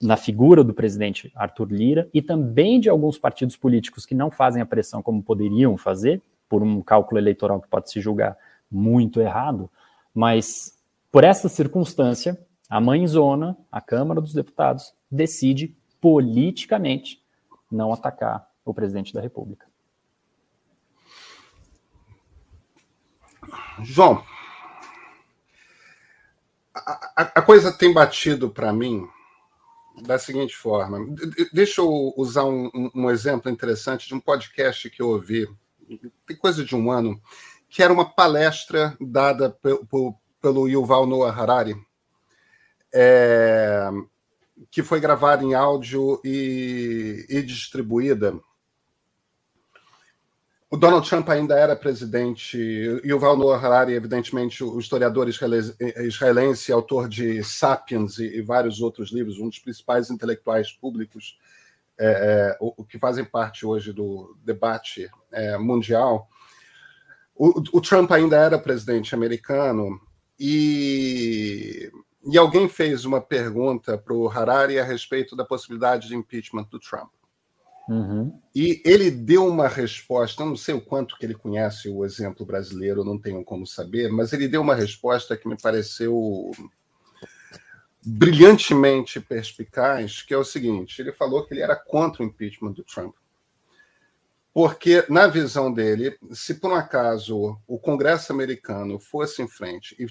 [0.02, 4.60] na figura do presidente Arthur Lira e também de alguns partidos políticos que não fazem
[4.60, 8.36] a pressão como poderiam fazer, por um cálculo eleitoral que pode se julgar
[8.70, 9.70] muito errado,
[10.14, 10.78] mas
[11.10, 15.74] por essa circunstância, a mãezona, a Câmara dos Deputados, decide
[16.06, 17.20] politicamente
[17.68, 19.66] não atacar o presidente da República.
[23.82, 24.24] João,
[26.72, 29.04] a, a coisa tem batido para mim
[30.04, 31.04] da seguinte forma.
[31.52, 35.48] Deixa eu usar um, um, exemplo interessante de um podcast que eu ouvi,
[36.24, 37.20] tem coisa de um ano,
[37.68, 41.74] que era uma palestra dada pelo, pelo Yuval Noah Harari,
[42.94, 43.90] é,
[44.70, 48.38] que foi gravada em áudio e, e distribuída
[50.68, 56.72] o Donald Trump ainda era presidente, e o Val Noah Harari, evidentemente, o historiador israelense,
[56.72, 61.38] autor de Sapiens e, e, vários outros livros, um dos principais intelectuais públicos
[61.98, 66.28] é, é, o, o, que fazem parte hoje do debate é, mundial.
[67.34, 70.00] O, o, Trump ainda era presidente americano
[70.38, 71.92] e,
[72.26, 76.80] e alguém fez uma pergunta para o Harari a respeito da possibilidade de impeachment do
[76.80, 77.10] Trump.
[77.88, 78.40] Uhum.
[78.52, 83.04] E ele deu uma resposta, não sei o quanto que ele conhece o exemplo brasileiro,
[83.04, 86.50] não tenho como saber, mas ele deu uma resposta que me pareceu
[88.04, 92.82] brilhantemente perspicaz, que é o seguinte: ele falou que ele era contra o impeachment do
[92.82, 93.14] Trump.
[94.52, 100.06] Porque, na visão dele, se por um acaso o Congresso americano fosse em frente e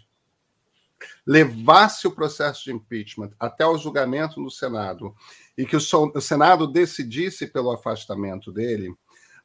[1.26, 5.16] levasse o processo de impeachment até o julgamento no Senado
[5.58, 8.94] e que o Senado decidisse pelo afastamento dele,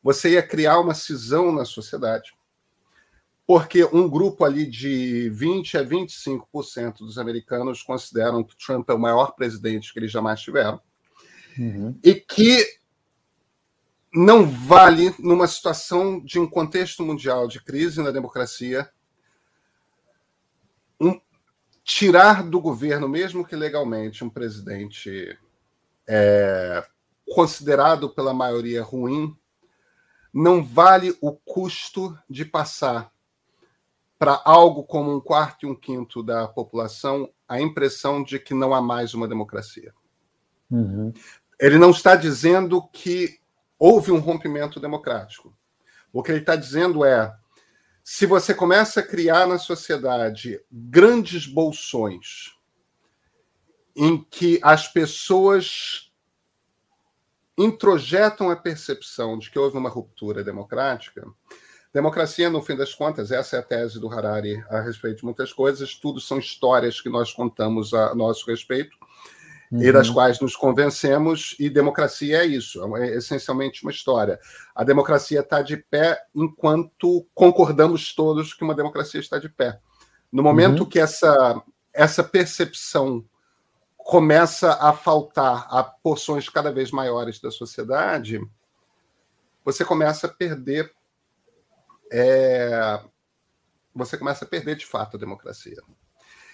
[0.02, 2.32] você ia criar uma cisão na sociedade.
[3.46, 8.98] Porque um grupo ali de 20 a 25% dos americanos consideram que Trump é o
[8.98, 10.80] maior presidente que eles jamais tiveram.
[11.58, 11.98] Uhum.
[12.02, 12.64] E que
[14.12, 18.88] não vale, numa situação de um contexto mundial de crise na democracia,
[21.00, 21.20] um,
[21.84, 25.38] tirar do governo, mesmo que legalmente, um presidente
[26.06, 26.86] é,
[27.32, 29.36] considerado pela maioria ruim,
[30.32, 33.10] não vale o custo de passar
[34.18, 38.74] para algo como um quarto e um quinto da população a impressão de que não
[38.74, 39.92] há mais uma democracia.
[40.70, 41.12] Uhum.
[41.58, 43.40] Ele não está dizendo que
[43.78, 45.52] houve um rompimento democrático.
[46.12, 47.34] O que ele está dizendo é:
[48.12, 52.56] se você começa a criar na sociedade grandes bolsões
[53.94, 56.10] em que as pessoas
[57.56, 61.24] introjetam a percepção de que houve uma ruptura democrática.
[61.94, 65.52] Democracia, no fim das contas, essa é a tese do Harari a respeito de muitas
[65.52, 68.98] coisas, tudo são histórias que nós contamos a nosso respeito
[69.70, 69.82] uhum.
[69.82, 74.38] e das quais nos convencemos, e democracia é isso, é essencialmente uma história.
[74.74, 79.78] A democracia está de pé enquanto concordamos todos que uma democracia está de pé.
[80.32, 80.88] No momento uhum.
[80.88, 83.24] que essa, essa percepção
[83.96, 88.40] começa a faltar a porções cada vez maiores da sociedade,
[89.64, 90.92] você começa a perder.
[92.12, 93.00] É,
[93.94, 95.80] você começa a perder de fato a democracia.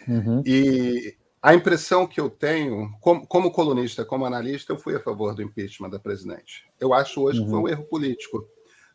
[0.06, 0.42] Uhum.
[0.44, 5.34] E a impressão que eu tenho, como, como, colunista, como analista, eu fui a favor
[5.34, 6.66] do impeachment da presidente.
[6.80, 7.44] Eu acho hoje uhum.
[7.44, 7.68] que foi um uhum.
[7.68, 8.48] erro político.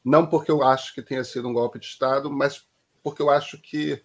[0.04, 2.65] Não porque eu acho que tenha sido um golpe de Estado, mas
[3.04, 4.01] porque eu acho que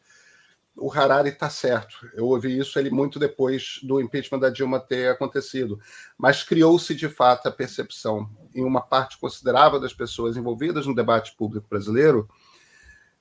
[0.76, 2.08] o Harari está certo.
[2.14, 5.80] Eu ouvi isso ele muito depois do impeachment da Dilma ter acontecido.
[6.18, 11.34] Mas criou-se de fato a percepção em uma parte considerável das pessoas envolvidas no debate
[11.34, 12.28] público brasileiro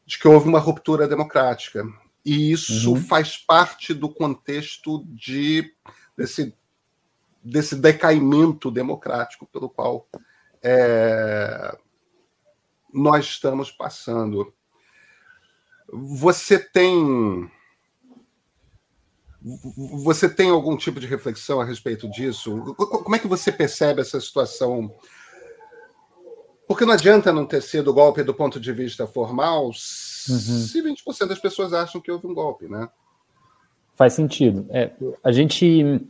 [0.05, 1.85] de que houve uma ruptura democrática.
[2.25, 3.01] E isso uhum.
[3.01, 5.71] faz parte do contexto de
[6.17, 6.55] desse,
[7.43, 10.07] desse decaimento democrático pelo qual
[10.63, 11.77] é,
[12.91, 14.51] nós estamos passando.
[15.87, 17.51] Você tem
[20.03, 22.73] você tem algum tipo de reflexão a respeito disso?
[22.75, 24.91] Como é que você percebe essa situação?
[26.67, 29.73] Porque não adianta não ter sido golpe do ponto de vista formal uhum.
[29.73, 32.89] se 20% das pessoas acham que houve um golpe, né?
[33.95, 34.65] Faz sentido.
[34.69, 34.91] É,
[35.23, 36.01] a gente.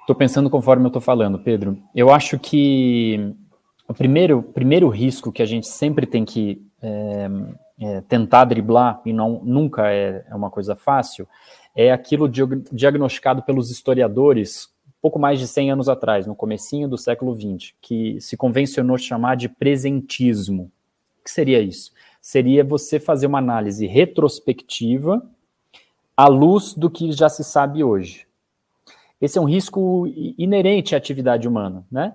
[0.00, 1.78] Estou pensando conforme eu estou falando, Pedro.
[1.94, 3.34] Eu acho que
[3.86, 7.28] o primeiro, primeiro risco que a gente sempre tem que é,
[7.80, 11.28] é, tentar driblar, e não, nunca é, é uma coisa fácil,
[11.74, 14.68] é aquilo diagnosticado pelos historiadores
[15.00, 19.36] pouco mais de 100 anos atrás, no comecinho do século XX, que se convencionou chamar
[19.36, 20.70] de presentismo.
[21.20, 21.92] O que seria isso?
[22.20, 25.24] Seria você fazer uma análise retrospectiva
[26.16, 28.26] à luz do que já se sabe hoje.
[29.20, 30.06] Esse é um risco
[30.36, 32.14] inerente à atividade humana, né?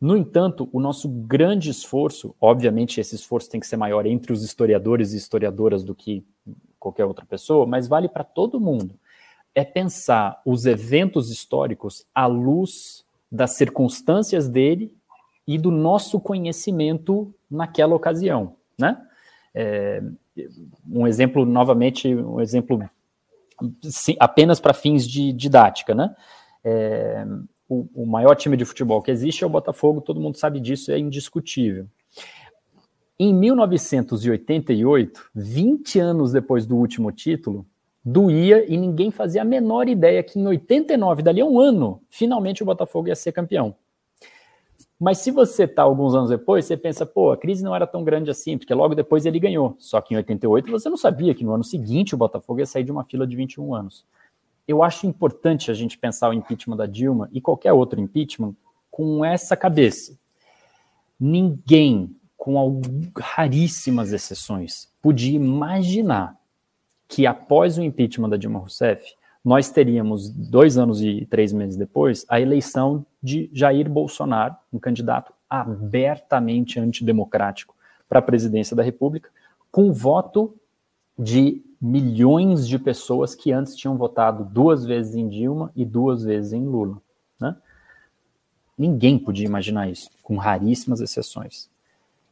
[0.00, 4.42] No entanto, o nosso grande esforço, obviamente esse esforço tem que ser maior entre os
[4.42, 6.24] historiadores e historiadoras do que
[6.78, 8.98] qualquer outra pessoa, mas vale para todo mundo,
[9.54, 14.94] é pensar os eventos históricos à luz das circunstâncias dele
[15.46, 19.00] e do nosso conhecimento naquela ocasião, né?
[19.54, 20.02] É,
[20.88, 22.88] um exemplo, novamente, um exemplo
[23.82, 26.14] sim, apenas para fins de didática, né?
[26.62, 27.26] É,
[27.68, 30.92] o, o, maior time de futebol que existe é o Botafogo, todo mundo sabe disso,
[30.92, 31.86] é indiscutível.
[33.18, 37.66] Em 1988, 20 anos depois do último título,
[38.04, 42.62] doía e ninguém fazia a menor ideia que em 89, dali a um ano, finalmente
[42.62, 43.74] o Botafogo ia ser campeão.
[44.98, 48.04] Mas se você está alguns anos depois, você pensa, pô, a crise não era tão
[48.04, 49.74] grande assim, porque logo depois ele ganhou.
[49.78, 52.84] Só que em 88 você não sabia que no ano seguinte o Botafogo ia sair
[52.84, 54.04] de uma fila de 21 anos.
[54.68, 58.54] Eu acho importante a gente pensar o impeachment da Dilma e qualquer outro impeachment
[58.90, 60.14] com essa cabeça.
[61.18, 62.80] Ninguém, com
[63.18, 66.39] raríssimas exceções, podia imaginar
[67.10, 69.04] que após o impeachment da Dilma Rousseff,
[69.44, 75.32] nós teríamos, dois anos e três meses depois, a eleição de Jair Bolsonaro, um candidato
[75.48, 77.74] abertamente antidemocrático
[78.08, 79.28] para a presidência da República,
[79.72, 80.54] com voto
[81.18, 86.52] de milhões de pessoas que antes tinham votado duas vezes em Dilma e duas vezes
[86.52, 87.02] em Lula.
[87.40, 87.56] Né?
[88.78, 91.68] Ninguém podia imaginar isso, com raríssimas exceções.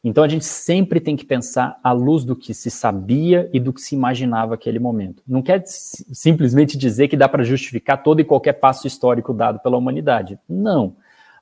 [0.03, 3.73] Então a gente sempre tem que pensar à luz do que se sabia e do
[3.73, 5.21] que se imaginava aquele momento.
[5.27, 9.77] Não quer simplesmente dizer que dá para justificar todo e qualquer passo histórico dado pela
[9.77, 10.39] humanidade.
[10.47, 10.95] Não.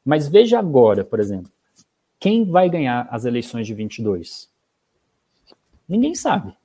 [0.04, 1.52] Mas veja agora, por exemplo,
[2.20, 4.50] quem vai ganhar as eleições de 22?
[5.88, 6.56] Ninguém sabe.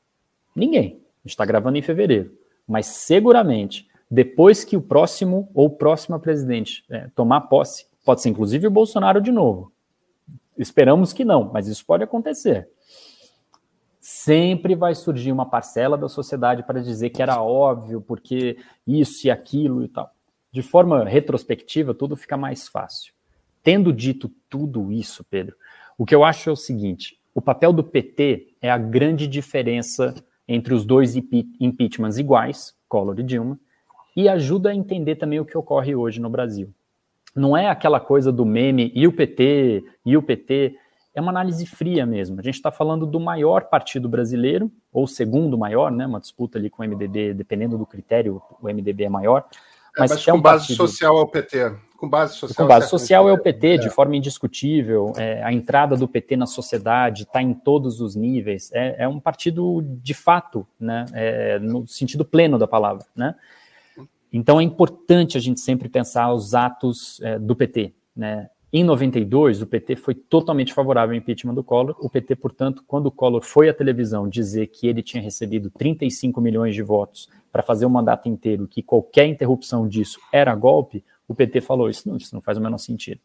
[0.57, 1.03] Ninguém.
[1.24, 2.32] A gente está gravando em fevereiro.
[2.66, 8.66] Mas seguramente, depois que o próximo ou próxima presidente é, tomar posse, pode ser inclusive
[8.66, 9.72] o Bolsonaro de novo
[10.62, 12.68] Esperamos que não, mas isso pode acontecer.
[14.00, 18.56] Sempre vai surgir uma parcela da sociedade para dizer que era óbvio, porque
[18.86, 20.10] isso e aquilo e tal.
[20.52, 23.12] De forma retrospectiva, tudo fica mais fácil.
[23.62, 25.56] Tendo dito tudo isso, Pedro,
[25.98, 30.14] o que eu acho é o seguinte: o papel do PT é a grande diferença
[30.46, 33.58] entre os dois impeachments iguais, Collor e Dilma,
[34.16, 36.72] e ajuda a entender também o que ocorre hoje no Brasil
[37.34, 40.76] não é aquela coisa do meme e o PT, e o PT.
[41.14, 42.40] É uma análise fria mesmo.
[42.40, 46.06] A gente está falando do maior partido brasileiro, ou segundo maior, né?
[46.06, 49.44] Uma disputa ali com o MDB, dependendo do critério, o MDB é maior.
[49.98, 50.76] Mas, é, mas é um com base partido...
[50.76, 51.76] social é o PT.
[51.98, 53.76] Com base social, com base social é o PT, é.
[53.76, 55.12] de forma indiscutível.
[55.16, 58.72] É, a entrada do PT na sociedade está em todos os níveis.
[58.72, 61.04] É, é, um partido de fato, né?
[61.12, 63.36] É, no sentido pleno da palavra, né?
[64.32, 67.92] Então é importante a gente sempre pensar os atos é, do PT.
[68.16, 68.48] Né?
[68.72, 71.94] Em 92, o PT foi totalmente favorável ao impeachment do Collor.
[72.00, 76.40] O PT, portanto, quando o Collor foi à televisão dizer que ele tinha recebido 35
[76.40, 81.34] milhões de votos para fazer o mandato inteiro, que qualquer interrupção disso era golpe, o
[81.34, 83.20] PT falou: isso não, isso não faz o menor sentido.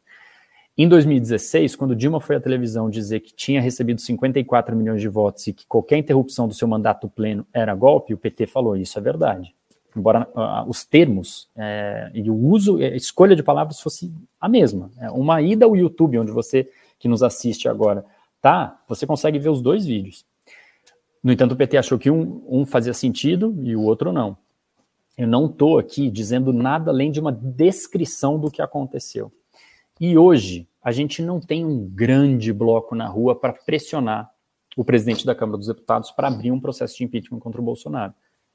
[0.77, 5.47] Em 2016, quando Dilma foi à televisão dizer que tinha recebido 54 milhões de votos
[5.47, 9.01] e que qualquer interrupção do seu mandato pleno era golpe, o PT falou: isso é
[9.01, 9.55] verdade
[9.97, 14.91] embora uh, os termos é, e o uso, a escolha de palavras fosse a mesma.
[14.99, 16.69] É, uma ida ao YouTube, onde você
[16.99, 18.05] que nos assiste agora,
[18.41, 18.79] tá?
[18.87, 20.25] Você consegue ver os dois vídeos.
[21.23, 24.37] No entanto, o PT achou que um, um fazia sentido e o outro não.
[25.17, 29.31] Eu não estou aqui dizendo nada além de uma descrição do que aconteceu.
[29.99, 34.31] E hoje, a gente não tem um grande bloco na rua para pressionar
[34.75, 38.13] o presidente da Câmara dos Deputados para abrir um processo de impeachment contra o Bolsonaro.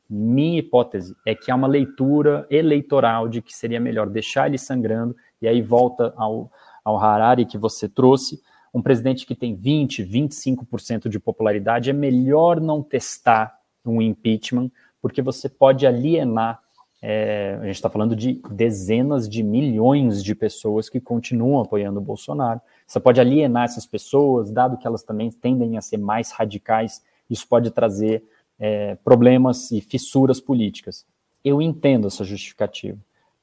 [0.09, 5.17] Minha hipótese é que há uma leitura eleitoral de que seria melhor deixar ele sangrando,
[5.41, 6.51] e aí volta ao,
[6.85, 8.41] ao Harari que você trouxe.
[8.75, 15.21] Um presidente que tem 20, 25% de popularidade, é melhor não testar um impeachment, porque
[15.21, 16.61] você pode alienar.
[17.05, 22.03] É, a gente está falando de dezenas de milhões de pessoas que continuam apoiando o
[22.03, 22.61] Bolsonaro.
[22.87, 27.03] Você pode alienar essas pessoas, dado que elas também tendem a ser mais radicais.
[27.29, 28.23] Isso pode trazer
[28.63, 31.05] é, problemas e fissuras políticas.
[31.45, 32.97] Eu entendo essa justificativa.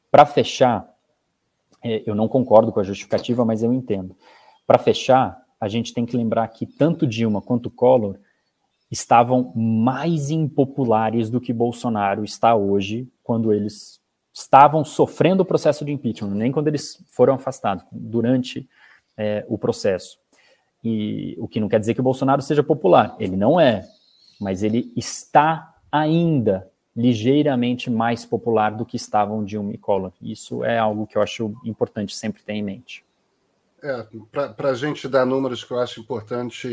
[0.10, 0.90] Para fechar,
[1.84, 4.16] é, eu não concordo com a justificativa, mas eu entendo.
[4.66, 8.16] Para fechar, a gente tem que lembrar que tanto Dilma quanto Collor
[8.90, 14.00] estavam mais impopulares do que Bolsonaro está hoje, quando eles
[14.34, 18.70] estavam sofrendo o processo de impeachment, nem quando eles foram afastados, durante
[19.18, 20.18] é, o processo.
[20.82, 23.86] E o que não quer dizer que o Bolsonaro seja popular, ele não é,
[24.40, 30.12] mas ele está ainda ligeiramente mais popular do que estavam Dilma e Collor.
[30.22, 33.06] Isso é algo que eu acho importante sempre ter em mente.
[33.82, 34.06] É,
[34.56, 36.68] para a gente dar números que eu acho importante,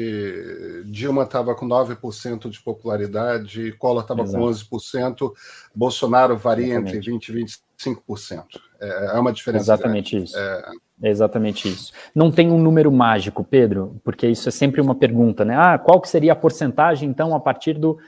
[0.86, 5.32] Dilma estava com 9% de popularidade, Collor estava com 11%,
[5.74, 7.10] Bolsonaro varia Exatamente.
[7.10, 8.44] entre 20% e 25%.
[8.80, 9.64] É, é uma diferença.
[9.64, 10.30] Exatamente grande.
[10.30, 10.38] isso.
[10.38, 10.72] É...
[11.02, 11.10] é...
[11.10, 11.92] exatamente isso.
[12.14, 15.56] Não tem um número mágico, Pedro, porque isso é sempre uma pergunta, né?
[15.56, 17.98] Ah, qual que seria a porcentagem, então, a partir do.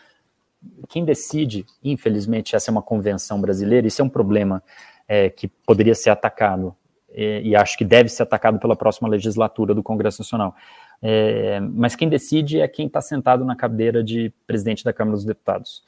[0.88, 4.62] Quem decide, infelizmente, essa é uma convenção brasileira, isso é um problema
[5.06, 6.74] é, que poderia ser atacado
[7.10, 10.54] e, e, acho que deve ser atacado pela próxima legislatura do Congresso Nacional.
[11.00, 15.24] É, mas quem decide é quem está sentado na cadeira de presidente da Câmara dos
[15.24, 15.82] Deputados.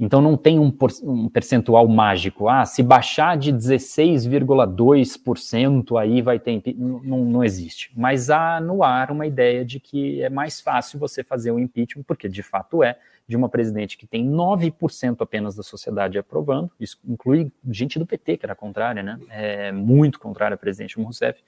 [0.00, 2.48] Então não tem um, um percentual mágico.
[2.48, 6.74] Ah, se baixar de 16,2% aí vai ter.
[6.74, 7.92] Não, não existe.
[7.94, 11.58] Mas há no ar uma ideia de que é mais fácil você fazer o um
[11.58, 12.96] impeachment, porque de fato é,
[13.28, 18.38] de uma presidente que tem 9% apenas da sociedade aprovando, isso inclui gente do PT,
[18.38, 19.20] que era contrária, né?
[19.28, 21.38] É muito contrária a presidente Rousseff,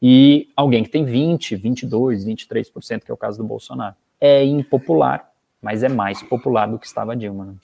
[0.00, 3.94] e alguém que tem 20, 22, 23%, que é o caso do Bolsonaro.
[4.20, 5.30] É impopular,
[5.62, 7.44] mas é mais popular do que estava Dilma.
[7.44, 7.54] Né?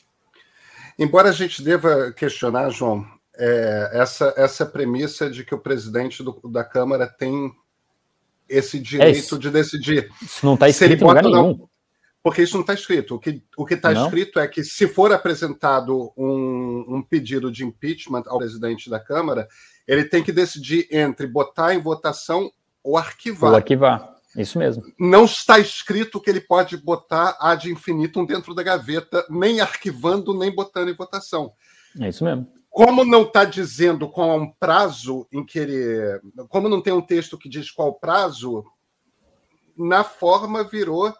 [0.99, 6.40] Embora a gente deva questionar, João, é, essa, essa premissa de que o presidente do,
[6.51, 7.53] da Câmara tem
[8.49, 10.11] esse direito é de decidir.
[10.22, 11.66] Isso não está escrito em lugar nenhum.
[12.22, 13.16] Porque isso não está escrito.
[13.16, 18.22] O que o está escrito é que, se for apresentado um, um pedido de impeachment
[18.26, 19.47] ao presidente da Câmara,
[19.86, 22.51] ele tem que decidir entre botar em votação
[22.82, 23.51] ou arquivar.
[23.51, 24.13] Ou arquivar.
[24.37, 24.82] Isso mesmo.
[24.99, 30.53] Não está escrito que ele pode botar ad infinitum dentro da gaveta, nem arquivando, nem
[30.53, 31.53] botando em votação.
[32.01, 32.53] É isso mesmo.
[32.68, 36.20] Como não está dizendo qual é um prazo em que ele.
[36.49, 38.64] Como não tem um texto que diz qual prazo,
[39.76, 41.14] na forma virou.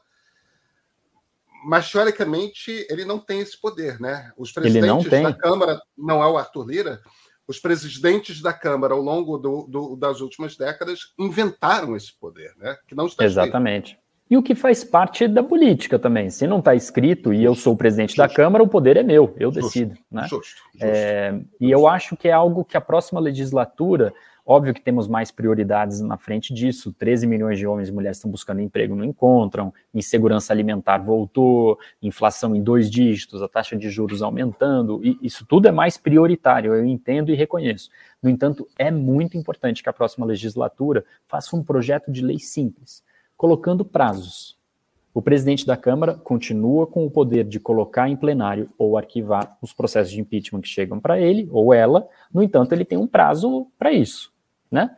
[1.67, 4.31] Mas, teoricamente, ele não tem esse poder, né?
[4.37, 7.01] Os presidentes da Câmara, não é o Arthur Lira,
[7.47, 12.77] os presidentes da Câmara, ao longo do, do, das últimas décadas, inventaram esse poder, né?
[12.87, 13.93] que não está Exatamente.
[13.93, 14.05] Escrito.
[14.31, 16.31] E o que faz parte da política também.
[16.31, 18.23] Se não está escrito e eu sou o presidente justo.
[18.23, 19.99] da Câmara, o poder é meu, eu justo, decido.
[20.11, 20.23] Né?
[20.23, 24.15] Justo, justo, é, e eu acho que é algo que a próxima legislatura
[24.47, 26.93] Óbvio que temos mais prioridades na frente disso.
[26.93, 29.73] 13 milhões de homens e mulheres estão buscando emprego, não encontram.
[29.95, 35.01] Insegurança alimentar voltou, inflação em dois dígitos, a taxa de juros aumentando.
[35.03, 37.89] E isso tudo é mais prioritário, eu entendo e reconheço.
[38.23, 43.03] No entanto, é muito importante que a próxima legislatura faça um projeto de lei simples,
[43.39, 44.59] colocando prazos.
[45.15, 49.73] O presidente da Câmara continua com o poder de colocar em plenário ou arquivar os
[49.73, 52.07] processos de impeachment que chegam para ele ou ela.
[52.33, 54.34] No entanto, ele tem um prazo para isso
[54.75, 54.95] né?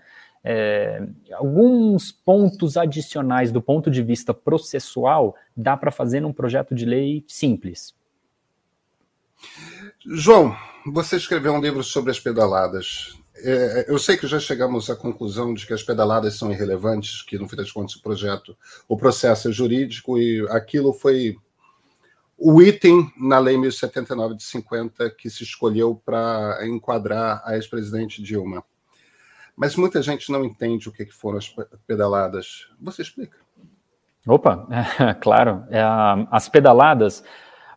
[0.49, 1.03] É,
[1.33, 7.25] alguns pontos adicionais do ponto de vista processual dá para fazer num projeto de lei
[7.27, 7.93] simples.
[10.07, 10.57] João,
[10.87, 13.19] você escreveu um livro sobre as pedaladas.
[13.39, 17.37] É, eu sei que já chegamos à conclusão de que as pedaladas são irrelevantes, que
[17.39, 18.57] no fim das contas o projeto,
[18.89, 21.37] o processo é jurídico e aquilo foi
[22.39, 28.65] o item na Lei 1079 de 50 que se escolheu para enquadrar a ex-presidente Dilma.
[29.57, 31.55] Mas muita gente não entende o que foram as
[31.87, 32.69] pedaladas.
[32.81, 33.39] Você explica.
[34.27, 35.65] Opa, é, claro.
[35.71, 35.81] É,
[36.31, 37.25] as pedaladas.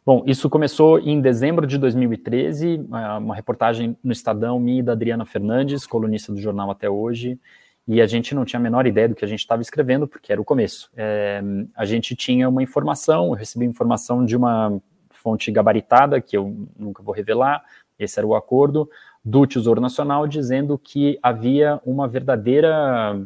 [0.05, 4.93] Bom, isso começou em dezembro de 2013, é, uma reportagem no Estadão, minha e da
[4.93, 7.39] Adriana Fernandes, colunista do jornal até hoje,
[7.87, 10.31] e a gente não tinha a menor ideia do que a gente estava escrevendo, porque
[10.31, 10.89] era o começo.
[10.97, 11.41] É,
[11.75, 17.03] a gente tinha uma informação, eu recebi informação de uma fonte gabaritada, que eu nunca
[17.03, 17.63] vou revelar,
[17.99, 18.89] esse era o acordo,
[19.23, 23.21] do Tesouro Nacional dizendo que havia uma verdadeira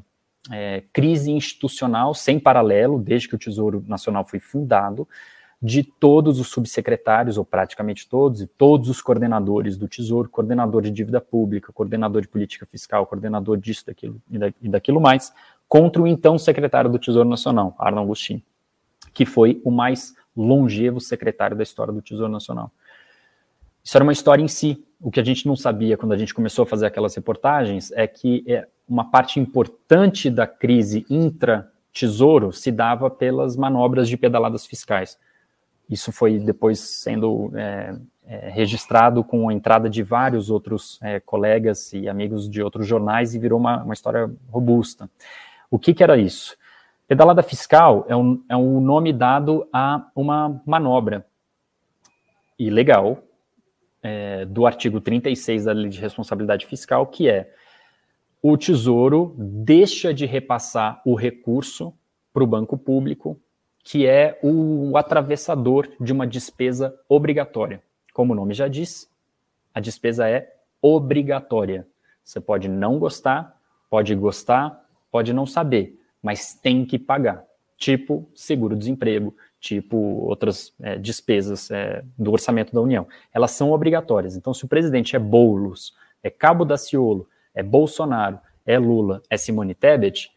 [0.52, 5.08] é, crise institucional sem paralelo, desde que o Tesouro Nacional foi fundado,
[5.62, 10.92] de todos os subsecretários, ou praticamente todos, e todos os coordenadores do Tesouro, coordenador de
[10.92, 14.22] dívida pública, coordenador de política fiscal, coordenador disso, daquilo
[14.62, 15.34] e daquilo mais,
[15.70, 18.44] contra o então secretário do Tesouro Nacional, Arno Agostinho,
[19.14, 22.70] que foi o mais longevo secretário da história do Tesouro Nacional.
[23.82, 24.84] Isso era uma história em si.
[25.04, 28.08] O que a gente não sabia quando a gente começou a fazer aquelas reportagens é
[28.08, 35.20] que é, uma parte importante da crise intra-tesouro se dava pelas manobras de pedaladas fiscais.
[35.90, 37.96] Isso foi depois sendo é,
[38.26, 43.36] é, registrado com a entrada de vários outros é, colegas e amigos de outros jornais
[43.36, 45.10] e virou uma, uma história robusta.
[45.70, 46.56] O que, que era isso?
[47.10, 51.26] Pedalada fiscal é um, é um nome dado a uma manobra
[52.58, 53.22] ilegal
[54.04, 57.50] é, do artigo 36 da Lei de Responsabilidade Fiscal, que é
[58.42, 61.94] o Tesouro deixa de repassar o recurso
[62.34, 63.40] para o banco público,
[63.82, 67.82] que é o atravessador de uma despesa obrigatória.
[68.14, 69.10] Como o nome já diz,
[69.74, 71.88] a despesa é obrigatória.
[72.24, 73.58] Você pode não gostar,
[73.90, 77.46] pode gostar, pode não saber, mas tem que pagar.
[77.78, 83.08] Tipo seguro-desemprego, tipo outras é, despesas é, do orçamento da União.
[83.34, 84.36] Elas são obrigatórias.
[84.36, 89.74] Então, se o presidente é Boulos, é Cabo Daciolo, é Bolsonaro, é Lula, é Simone
[89.74, 90.32] Tebet,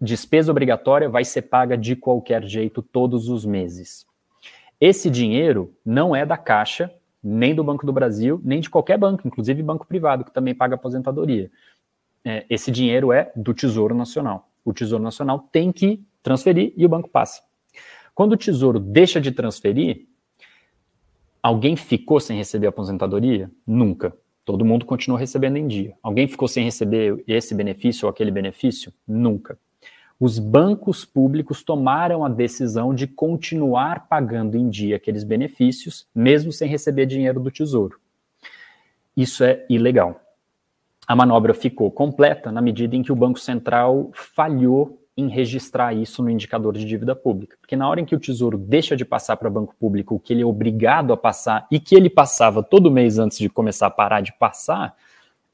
[0.00, 4.06] despesa obrigatória vai ser paga de qualquer jeito todos os meses.
[4.80, 6.90] Esse dinheiro não é da Caixa,
[7.22, 10.76] nem do Banco do Brasil, nem de qualquer banco, inclusive banco privado, que também paga
[10.76, 11.50] aposentadoria.
[12.24, 14.48] É, esse dinheiro é do Tesouro Nacional.
[14.64, 17.42] O Tesouro Nacional tem que transferir e o banco passa.
[18.14, 20.06] Quando o Tesouro deixa de transferir,
[21.42, 23.50] Alguém ficou sem receber aposentadoria?
[23.66, 24.16] Nunca.
[24.44, 25.94] Todo mundo continuou recebendo em dia.
[26.00, 28.92] Alguém ficou sem receber esse benefício ou aquele benefício?
[29.06, 29.58] Nunca.
[30.20, 36.68] Os bancos públicos tomaram a decisão de continuar pagando em dia aqueles benefícios, mesmo sem
[36.68, 37.98] receber dinheiro do Tesouro.
[39.16, 40.20] Isso é ilegal.
[41.08, 46.22] A manobra ficou completa na medida em que o Banco Central falhou em registrar isso
[46.22, 47.56] no indicador de dívida pública.
[47.60, 50.32] Porque na hora em que o Tesouro deixa de passar para banco público o que
[50.32, 53.90] ele é obrigado a passar e que ele passava todo mês antes de começar a
[53.90, 54.96] parar de passar,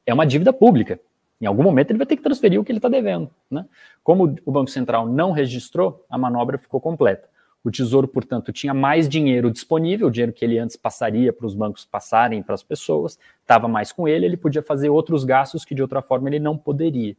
[0.06, 1.00] é uma dívida pública.
[1.40, 3.30] Em algum momento ele vai ter que transferir o que ele está devendo.
[3.50, 3.64] Né?
[4.02, 7.28] Como o Banco Central não registrou, a manobra ficou completa.
[7.62, 11.84] O Tesouro, portanto, tinha mais dinheiro disponível, dinheiro que ele antes passaria para os bancos
[11.84, 15.82] passarem para as pessoas, estava mais com ele, ele podia fazer outros gastos que de
[15.82, 17.16] outra forma ele não poderia.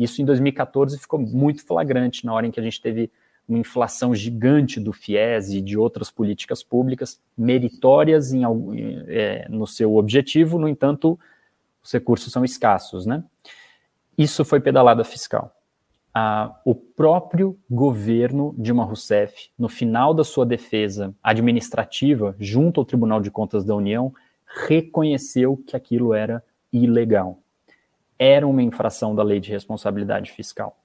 [0.00, 3.10] Isso em 2014 ficou muito flagrante na hora em que a gente teve
[3.46, 8.42] uma inflação gigante do FIES e de outras políticas públicas, meritórias em,
[9.08, 11.20] é, no seu objetivo, no entanto,
[11.82, 13.04] os recursos são escassos.
[13.04, 13.22] Né?
[14.16, 15.54] Isso foi pedalada fiscal.
[16.14, 23.20] Ah, o próprio governo Dilma Rousseff, no final da sua defesa administrativa, junto ao Tribunal
[23.20, 24.14] de Contas da União,
[24.66, 26.42] reconheceu que aquilo era
[26.72, 27.39] ilegal
[28.20, 30.76] era uma infração da lei de responsabilidade fiscal.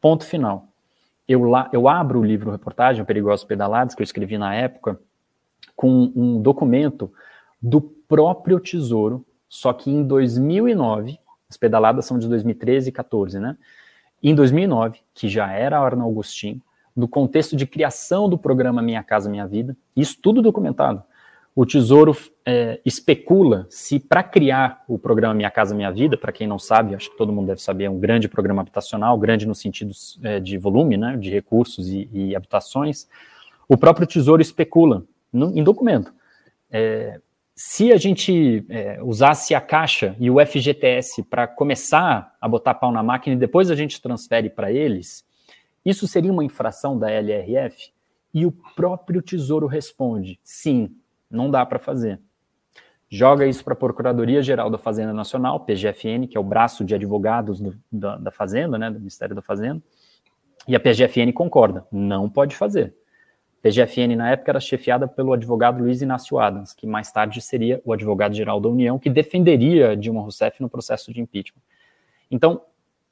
[0.00, 0.68] Ponto final.
[1.28, 4.98] Eu, lá, eu abro o livro reportagem Perigosos Pedalados, que eu escrevi na época,
[5.76, 7.12] com um documento
[7.60, 11.18] do próprio Tesouro, só que em 2009,
[11.48, 13.58] as pedaladas são de 2013 e 14, né?
[14.22, 16.62] Em 2009, que já era Arno Agostinho,
[16.96, 21.02] no contexto de criação do programa Minha Casa Minha Vida, isso tudo documentado
[21.54, 26.46] o Tesouro é, especula se para criar o programa Minha Casa Minha Vida, para quem
[26.46, 29.54] não sabe, acho que todo mundo deve saber, é um grande programa habitacional, grande no
[29.54, 29.92] sentido
[30.22, 33.06] é, de volume, né, de recursos e, e, habitações,
[33.68, 36.12] o próprio Tesouro especula no, em documento.
[36.70, 37.20] É,
[37.54, 42.90] se a gente é, usasse a Caixa e o FGTS para começar a botar pau
[42.90, 45.22] na máquina e depois a gente transfere para eles,
[45.84, 47.92] isso seria uma infração da LRF?
[48.32, 50.96] E o próprio Tesouro responde: sim,
[51.32, 52.20] não dá para fazer.
[53.08, 57.60] Joga isso para a Procuradoria-Geral da Fazenda Nacional, PGFN, que é o braço de advogados
[57.60, 59.82] do, da, da Fazenda, né, do Ministério da Fazenda,
[60.66, 62.94] e a PGFN concorda, não pode fazer.
[63.60, 67.92] PGFN, na época, era chefiada pelo advogado Luiz Inácio Adams, que mais tarde seria o
[67.92, 71.60] advogado-geral da União, que defenderia Dilma Rousseff no processo de impeachment.
[72.30, 72.62] Então,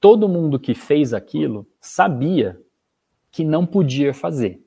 [0.00, 2.58] todo mundo que fez aquilo sabia
[3.30, 4.60] que não podia fazer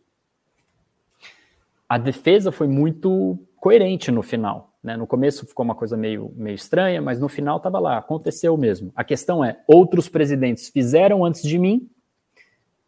[1.93, 4.73] a defesa foi muito coerente no final.
[4.81, 4.97] Né?
[4.97, 8.91] No começo ficou uma coisa meio, meio estranha, mas no final estava lá, aconteceu mesmo.
[8.95, 11.87] A questão é: outros presidentes fizeram antes de mim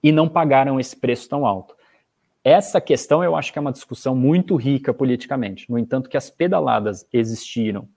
[0.01, 1.76] e não pagaram esse preço tão alto.
[2.43, 5.70] Essa questão eu acho que é uma discussão muito rica politicamente.
[5.70, 7.88] No entanto, que as pedaladas existiram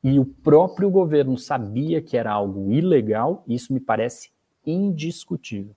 [0.00, 4.30] e o próprio governo sabia que era algo ilegal, isso me parece
[4.64, 5.74] indiscutível.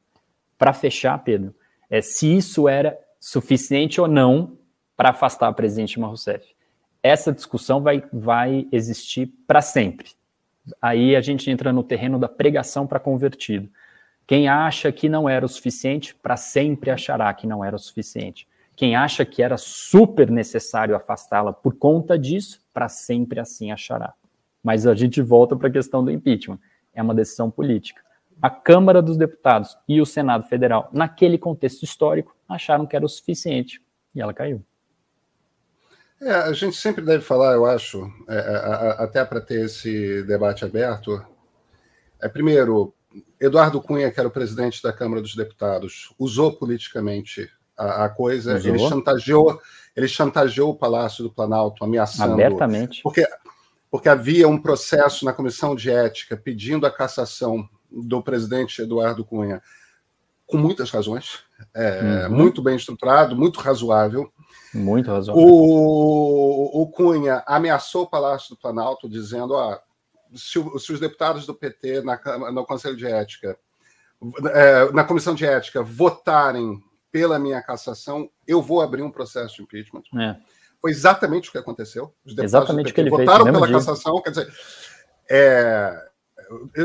[0.59, 1.55] Para fechar, Pedro,
[1.89, 4.63] é, se isso era suficiente ou não
[4.95, 6.55] para afastar a presidente Dilma Rousseff.
[7.01, 10.11] Essa discussão vai, vai existir para sempre.
[10.81, 13.69] Aí a gente entra no terreno da pregação para convertido.
[14.25, 18.47] Quem acha que não era o suficiente, para sempre achará que não era o suficiente.
[18.75, 24.13] Quem acha que era super necessário afastá-la por conta disso, para sempre assim achará.
[24.63, 26.59] Mas a gente volta para a questão do impeachment.
[26.93, 28.01] É uma decisão política.
[28.41, 33.09] A Câmara dos Deputados e o Senado Federal, naquele contexto histórico, acharam que era o
[33.09, 33.81] suficiente
[34.13, 34.61] e ela caiu.
[36.22, 39.66] É, a gente sempre deve falar, eu acho, é, é a, a, até para ter
[39.66, 41.24] esse debate aberto.
[42.22, 42.93] É, primeiro,
[43.39, 48.55] Eduardo Cunha, que era o presidente da Câmara dos Deputados, usou politicamente a, a coisa.
[48.55, 48.72] Usou.
[48.72, 49.61] Ele chantageou,
[49.95, 52.34] ele chantageou o Palácio do Planalto, ameaçando.
[52.34, 53.01] Abertamente.
[53.03, 53.28] Porque,
[53.91, 59.61] porque havia um processo na comissão de ética pedindo a cassação do presidente Eduardo Cunha,
[60.45, 61.39] com muitas razões,
[61.73, 62.35] é, uhum.
[62.35, 64.31] muito bem estruturado, muito razoável.
[64.73, 65.43] Muito razoável.
[65.43, 69.79] O, o Cunha ameaçou o Palácio do Planalto, dizendo: ó,
[70.35, 72.19] se, se os deputados do PT na,
[72.51, 73.57] no Conselho de Ética,
[74.53, 76.81] é, na Comissão de Ética, votarem
[77.11, 80.03] pela minha cassação, eu vou abrir um processo de impeachment.
[80.19, 80.35] É.
[80.81, 82.13] Foi exatamente o que aconteceu.
[82.25, 83.77] Os deputados exatamente do PT votaram pela dia.
[83.77, 84.53] cassação, quer dizer.
[85.29, 86.09] É,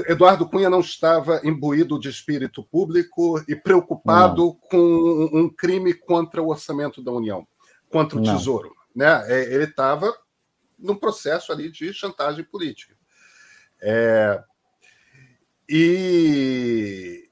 [0.09, 4.55] Eduardo Cunha não estava imbuído de espírito público e preocupado não.
[4.55, 7.47] com um crime contra o orçamento da União
[7.91, 8.37] contra o Não.
[8.37, 8.75] Tesouro.
[8.95, 9.07] Né?
[9.27, 10.17] É, ele estava
[10.79, 12.97] num processo ali de chantagem política.
[13.83, 14.43] É,
[15.69, 17.29] e,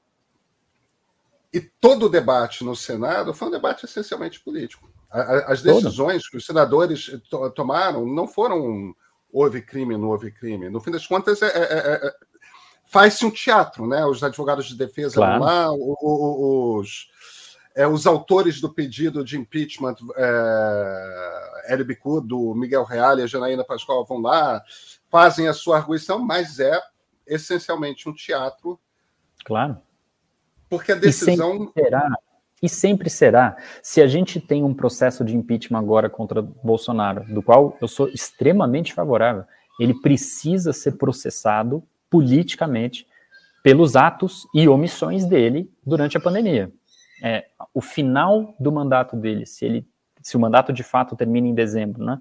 [1.51, 4.89] e todo o debate no Senado foi um debate essencialmente político.
[5.09, 6.31] As decisões Todo.
[6.31, 8.95] que os senadores to tomaram não foram
[9.31, 10.69] houve crime, não houve crime.
[10.69, 12.13] No fim das contas, é, é, é, é
[12.85, 14.05] faz-se um teatro, né?
[14.05, 15.43] Os advogados de defesa claro.
[15.43, 17.07] lá, os,
[17.75, 21.85] é, os autores do pedido de impeachment, é, Hélio
[22.23, 24.61] do Miguel Real e a Janaína Pascoal vão lá,
[25.09, 26.81] fazem a sua arguição, mas é
[27.27, 28.79] essencialmente um teatro.
[29.45, 29.77] Claro.
[30.67, 31.71] Porque a decisão.
[31.75, 32.09] E será,
[32.61, 33.57] e sempre será.
[33.81, 38.07] Se a gente tem um processo de impeachment agora contra Bolsonaro, do qual eu sou
[38.09, 39.43] extremamente favorável,
[39.79, 43.05] ele precisa ser processado politicamente
[43.63, 46.71] pelos atos e omissões dele durante a pandemia.
[47.21, 49.87] É, o final do mandato dele, se ele,
[50.21, 52.19] se o mandato de fato termina em dezembro, né,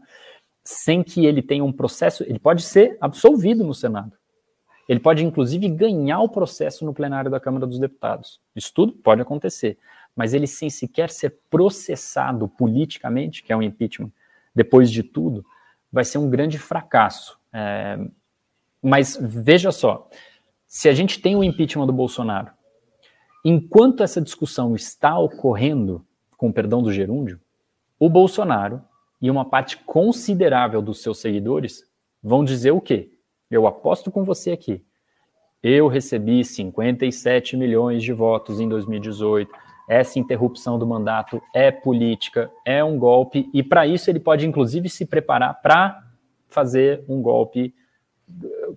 [0.64, 4.12] sem que ele tenha um processo, ele pode ser absolvido no Senado.
[4.88, 8.40] Ele pode, inclusive, ganhar o processo no plenário da Câmara dos Deputados.
[8.56, 9.78] Isso tudo pode acontecer.
[10.18, 14.10] Mas ele, sem sequer ser processado politicamente, que é um impeachment,
[14.52, 15.46] depois de tudo,
[15.92, 17.38] vai ser um grande fracasso.
[17.52, 17.96] É,
[18.82, 20.10] mas veja só,
[20.66, 22.50] se a gente tem o impeachment do Bolsonaro,
[23.44, 26.04] enquanto essa discussão está ocorrendo,
[26.36, 27.40] com perdão do gerúndio,
[27.96, 28.82] o Bolsonaro
[29.22, 31.88] e uma parte considerável dos seus seguidores
[32.20, 33.12] vão dizer o quê?
[33.48, 34.84] Eu aposto com você aqui.
[35.62, 39.67] Eu recebi 57 milhões de votos em 2018.
[39.88, 44.88] Essa interrupção do mandato é política, é um golpe, e para isso ele pode, inclusive,
[44.88, 46.04] se preparar para
[46.46, 47.74] fazer um golpe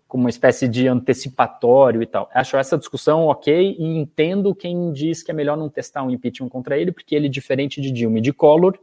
[0.08, 2.30] como uma espécie de antecipatório e tal.
[2.34, 6.50] Acho essa discussão ok e entendo quem diz que é melhor não testar um impeachment
[6.50, 8.78] contra ele, porque ele, diferente de Dilma e de Collor,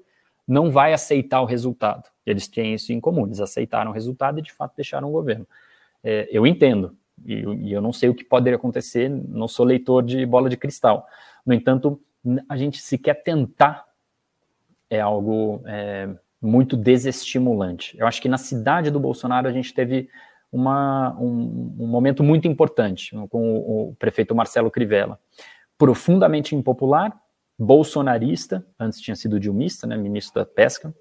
[0.47, 2.09] não vai aceitar o resultado.
[2.25, 5.47] Eles têm isso em comum, eles aceitaram o resultado e de fato deixaram o governo.
[6.03, 10.03] É, eu entendo, e, e, eu não sei o que poderia acontecer, não sou leitor
[10.03, 11.07] de bola de cristal.
[11.45, 12.01] No entanto,
[12.49, 13.85] a gente sequer tentar
[14.91, 16.09] é algo é,
[16.41, 17.97] muito desestimulante.
[17.99, 20.09] Eu acho que na cidade do Bolsonaro a gente teve
[20.51, 25.19] uma, um, um, momento muito importante com o, o prefeito Marcelo Crivella.
[25.77, 27.15] Profundamente impopular,
[27.59, 30.95] bolsonarista, antes tinha sido dilmista, né, ministro da Pesca,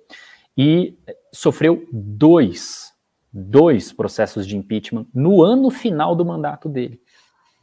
[0.57, 0.97] e
[1.31, 2.91] sofreu dois,
[3.31, 6.99] dois processos de impeachment no ano final do mandato dele.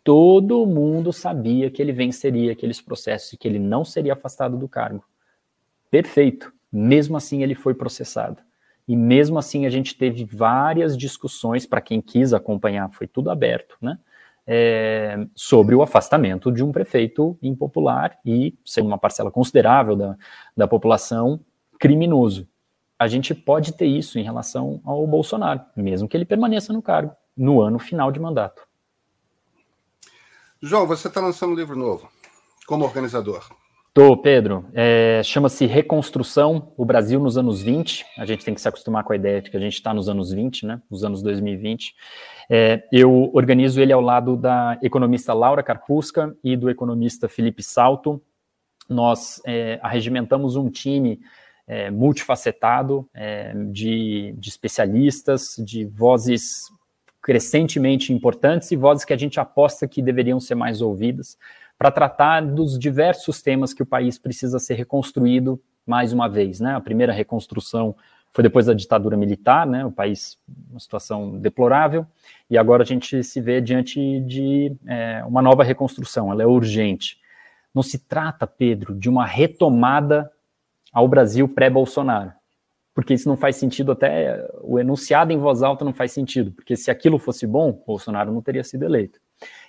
[0.05, 4.69] Todo mundo sabia que ele venceria aqueles processos e que ele não seria afastado do
[4.69, 5.03] cargo.
[5.91, 6.53] Perfeito.
[6.71, 8.43] Mesmo assim, ele foi processado.
[8.87, 13.77] E mesmo assim a gente teve várias discussões, para quem quis acompanhar, foi tudo aberto,
[13.81, 13.99] né?
[14.47, 20.19] É, sobre o afastamento de um prefeito impopular e, sendo uma parcela considerável da,
[20.55, 21.41] da população,
[21.81, 22.47] criminoso.
[22.99, 27.17] A gente pode ter isso em relação ao Bolsonaro, mesmo que ele permaneça no cargo
[27.35, 28.67] no ano final de mandato.
[30.67, 32.09] João, você está lançando um livro novo
[32.67, 33.47] como organizador.
[33.93, 34.65] Tô, Pedro.
[34.73, 38.07] É, Chama-se Reconstrução, o Brasil nos anos 20.
[38.17, 40.09] A gente tem que se acostumar com a ideia de que a gente está nos
[40.09, 40.81] anos 20, né?
[40.91, 41.95] Nos anos 2020.
[42.51, 48.19] É, eu organizo ele ao lado da economista Laura Carpusca e do economista Felipe Salto.
[48.89, 51.21] Nós é, arregimentamos um time
[51.67, 56.71] é, multifacetado é, de, de especialistas, de vozes
[57.25, 61.39] crescentemente importantes e vozes que a gente aposta que deveriam ser mais ouvidas
[61.79, 66.61] para tratar dos diversos temas que o país precisa ser reconstruído mais uma vez.
[66.61, 66.75] Né?
[66.75, 67.97] A primeira reconstrução
[68.31, 69.87] foi depois da ditadura militar, né?
[69.87, 70.39] o país,
[70.71, 72.07] uma situação deplorável,
[72.51, 77.19] e agora a gente se vê diante de é, uma nova reconstrução, ela é urgente.
[77.75, 80.31] Não se trata, Pedro, de uma retomada
[80.93, 82.33] ao Brasil pré-Bolsonaro,
[82.95, 86.77] porque isso não faz sentido, até o enunciado em voz alta não faz sentido, porque
[86.77, 89.21] se aquilo fosse bom, Bolsonaro não teria sido eleito.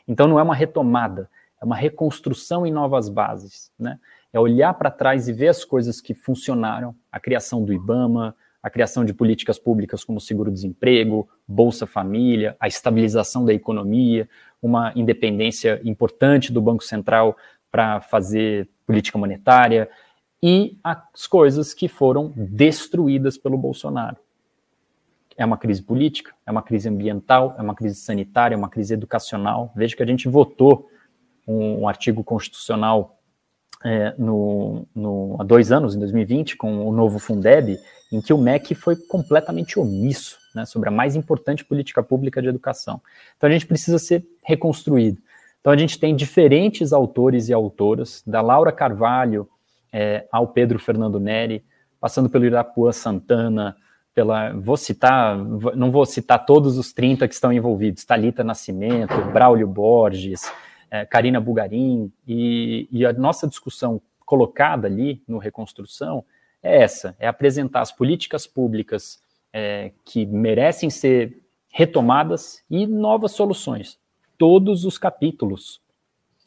[0.07, 1.27] Então não é uma retomada,
[1.59, 3.99] é uma reconstrução em novas bases, né?
[4.31, 8.69] É olhar para trás e ver as coisas que funcionaram, a criação do IBAMA, a
[8.69, 14.27] criação de políticas públicas como seguro-desemprego, Bolsa Família, a estabilização da economia,
[14.61, 17.37] uma independência importante do Banco Central
[17.71, 19.89] para fazer política monetária
[20.47, 24.17] e as coisas que foram destruídas pelo Bolsonaro.
[25.35, 28.93] É uma crise política, é uma crise ambiental, é uma crise sanitária, é uma crise
[28.93, 29.73] educacional.
[29.75, 30.87] Veja que a gente votou
[31.47, 33.17] um, um artigo constitucional
[33.83, 37.79] é, no, no, há dois anos, em 2020, com o novo Fundeb,
[38.11, 42.49] em que o MEC foi completamente omisso né, sobre a mais importante política pública de
[42.49, 43.01] educação.
[43.35, 45.19] Então a gente precisa ser reconstruído.
[45.59, 49.49] Então a gente tem diferentes autores e autoras, da Laura Carvalho
[49.97, 51.63] é, ao Pedro Fernando Neri,
[52.01, 53.77] passando pelo Irapuã Santana,
[54.13, 59.65] pela, vou citar, não vou citar todos os 30 que estão envolvidos, Talita Nascimento, Braulio
[59.65, 60.51] Borges,
[60.91, 66.25] é, Karina Bugarin, e, e, a nossa discussão colocada ali no Reconstrução
[66.61, 69.21] é essa: é apresentar as políticas públicas
[69.53, 73.97] é, que merecem ser retomadas e novas soluções.
[74.37, 75.79] Todos os capítulos,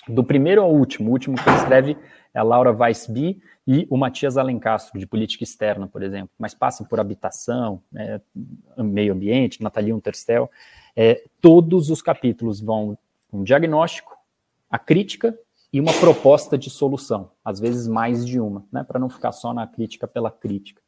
[0.09, 1.97] do primeiro ao último, o último que escreve
[2.33, 6.87] é a Laura Weissby e o Matias Alencastro, de política externa, por exemplo, mas passam
[6.87, 8.21] por habitação, né,
[8.77, 10.51] meio ambiente, Natalia Unterstel.
[10.97, 12.97] É, todos os capítulos vão
[13.33, 14.17] um diagnóstico,
[14.71, 15.39] a crítica
[15.73, 19.53] e uma proposta de solução, às vezes mais de uma, né, para não ficar só
[19.53, 20.81] na crítica pela crítica.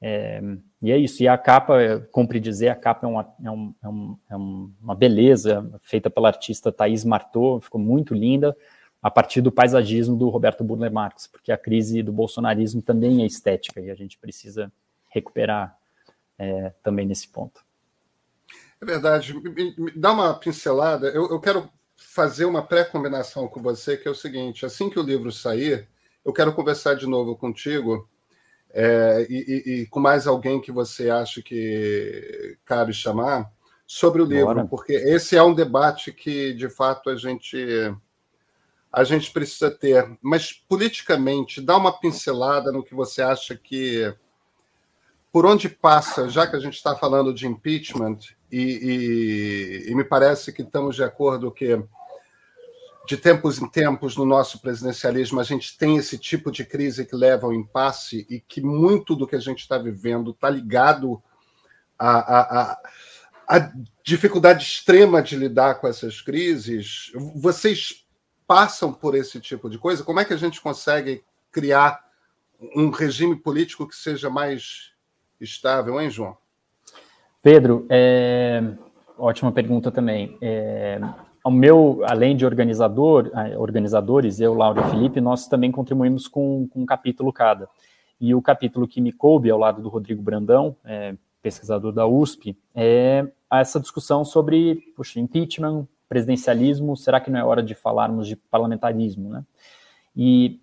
[0.00, 0.40] É,
[0.82, 1.22] e é isso.
[1.22, 4.94] E a capa, cumpre dizer, a capa é uma, é, um, é, um, é uma
[4.94, 8.56] beleza, feita pela artista Thaís Martot, ficou muito linda,
[9.02, 13.26] a partir do paisagismo do Roberto Burle Marx, porque a crise do bolsonarismo também é
[13.26, 14.72] estética e a gente precisa
[15.10, 15.76] recuperar
[16.38, 17.64] é, também nesse ponto.
[18.80, 19.32] É verdade.
[19.34, 21.08] Me, me dá uma pincelada.
[21.08, 25.02] Eu, eu quero fazer uma pré-combinação com você, que é o seguinte: assim que o
[25.02, 25.88] livro sair,
[26.24, 28.08] eu quero conversar de novo contigo
[28.78, 33.50] é, e, e, e, com mais alguém que você acha que cabe chamar
[33.86, 34.66] sobre o livro, Bora.
[34.66, 37.56] porque esse é um debate que, de fato, a gente
[38.92, 40.06] a gente precisa ter.
[40.20, 44.14] Mas politicamente, dá uma pincelada no que você acha que
[45.32, 48.18] por onde passa, já que a gente está falando de impeachment,
[48.52, 51.82] e, e, e, me parece que estamos de acordo que
[53.06, 57.14] de tempos em tempos no nosso presidencialismo a gente tem esse tipo de crise que
[57.14, 61.22] leva ao impasse e que muito do que a gente está vivendo está ligado
[61.98, 62.80] à, à,
[63.48, 67.12] à, dificuldade extrema de lidar com essas crises.
[67.34, 68.04] Vocês
[68.46, 70.04] passam por esse tipo de coisa?
[70.04, 72.04] Como é que a gente consegue criar
[72.74, 74.92] um regime político que seja mais
[75.40, 76.36] estável, hein, João?
[77.42, 78.62] Pedro, é...
[79.16, 80.36] ótima pergunta também.
[80.40, 80.98] É
[81.46, 86.82] o meu, além de organizador, organizadores, eu, Laura e Felipe, nós também contribuímos com, com
[86.82, 87.68] um capítulo cada.
[88.20, 92.58] E o capítulo que me coube ao lado do Rodrigo Brandão, é, pesquisador da USP,
[92.74, 98.34] é essa discussão sobre puxa, impeachment, presidencialismo, será que não é hora de falarmos de
[98.34, 99.44] parlamentarismo, né?
[100.16, 100.58] E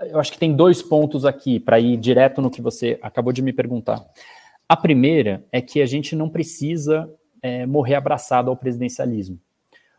[0.00, 3.42] eu acho que tem dois pontos aqui para ir direto no que você acabou de
[3.42, 4.02] me perguntar.
[4.66, 7.10] A primeira é que a gente não precisa
[7.42, 9.38] é, morrer abraçado ao presidencialismo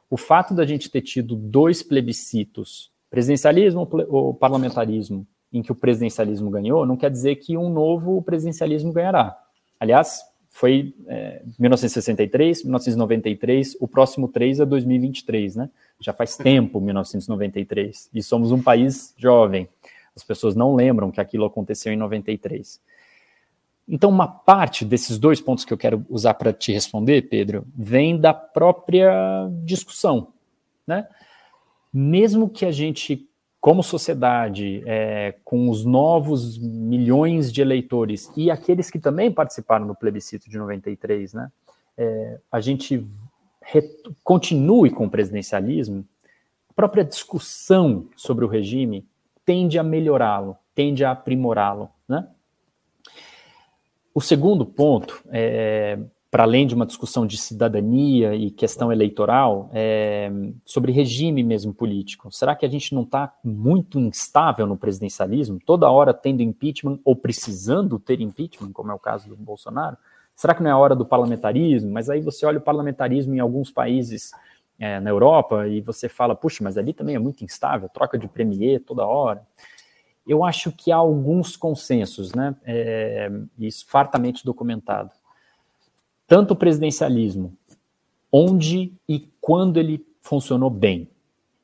[0.09, 6.49] o fato da gente ter tido dois plebiscitos, presidencialismo ou parlamentarismo, em que o presidencialismo
[6.49, 9.37] ganhou, não quer dizer que um novo presidencialismo ganhará.
[9.79, 15.69] Aliás, foi é, 1963, 1993, o próximo 3 é 2023, né?
[15.99, 19.67] Já faz tempo, 1993, e somos um país jovem.
[20.15, 22.79] As pessoas não lembram que aquilo aconteceu em 93.
[23.87, 28.19] Então, uma parte desses dois pontos que eu quero usar para te responder, Pedro, vem
[28.19, 30.29] da própria discussão.
[30.87, 31.07] Né?
[31.93, 33.29] Mesmo que a gente,
[33.61, 39.95] como sociedade, é, com os novos milhões de eleitores e aqueles que também participaram do
[39.95, 41.51] plebiscito de 93, né,
[41.97, 43.05] é, a gente
[44.23, 46.05] continue com o presidencialismo,
[46.69, 49.07] a própria discussão sobre o regime
[49.45, 51.89] tende a melhorá-lo, tende a aprimorá-lo.
[52.07, 52.27] Né?
[54.17, 55.99] O segundo ponto, é,
[56.31, 60.31] para além de uma discussão de cidadania e questão eleitoral, é
[60.63, 62.31] sobre regime mesmo político.
[62.31, 67.13] Será que a gente não está muito instável no presidencialismo, toda hora tendo impeachment ou
[67.13, 69.97] precisando ter impeachment, como é o caso do Bolsonaro?
[70.33, 71.91] Será que não é a hora do parlamentarismo?
[71.91, 74.31] Mas aí você olha o parlamentarismo em alguns países
[74.79, 78.29] é, na Europa e você fala, puxa, mas ali também é muito instável, troca de
[78.29, 79.45] premier toda hora
[80.27, 82.55] eu acho que há alguns consensos, né?
[82.63, 85.11] É, isso fartamente documentado.
[86.27, 87.53] Tanto o presidencialismo,
[88.31, 91.07] onde e quando ele funcionou bem,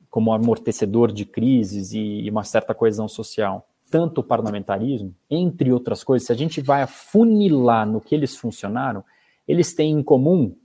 [0.10, 6.28] como amortecedor de crises e uma certa coesão social, tanto o parlamentarismo, entre outras coisas,
[6.28, 9.04] se a gente vai afunilar no que eles funcionaram,
[9.48, 10.56] eles têm em comum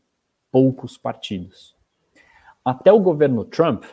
[0.52, 1.74] poucos partidos.
[2.64, 3.84] Até o governo Trump,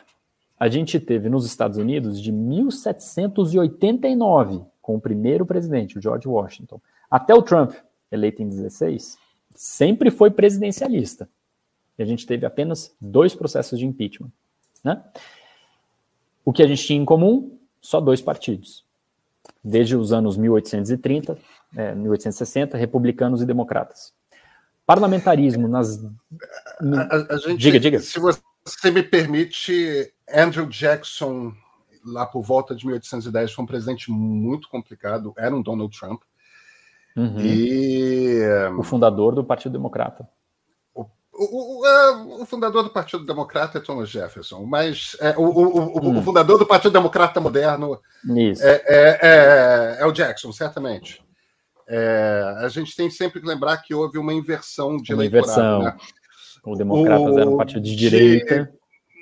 [0.58, 6.80] a gente teve nos Estados Unidos de 1789, com o primeiro presidente, o George Washington,
[7.10, 7.72] até o Trump,
[8.10, 9.18] eleito em 16,
[9.54, 11.28] sempre foi presidencialista.
[11.98, 14.30] E a gente teve apenas dois processos de impeachment.
[14.82, 15.02] Né?
[16.44, 17.56] O que a gente tinha em comum?
[17.80, 18.84] Só dois partidos.
[19.62, 21.38] Desde os anos 1830,
[21.76, 24.12] é, 1860, republicanos e democratas.
[24.86, 26.04] Parlamentarismo nas.
[26.04, 27.98] A, a gente, diga, diga.
[28.00, 31.52] Se você me permite, Andrew Jackson,
[32.04, 36.22] lá por volta de 1810, foi um presidente muito complicado, era um Donald Trump.
[37.16, 37.40] Uhum.
[37.40, 38.42] E...
[38.78, 40.28] O fundador do Partido Democrata.
[40.94, 46.18] O O, o, fundador do Partido Democrata é Thomas Jefferson, mas é, o, hum.
[46.18, 48.00] o, fundador do Partido Democrata moderno
[48.60, 51.24] é, é, é, é, o Jackson, certamente.
[51.86, 55.60] É, a gente tem sempre que lembrar que houve uma inversão de uma eleitorado.
[55.60, 55.82] Inversão.
[55.82, 55.96] Né?
[56.64, 58.72] O Democratas era um partido de direita.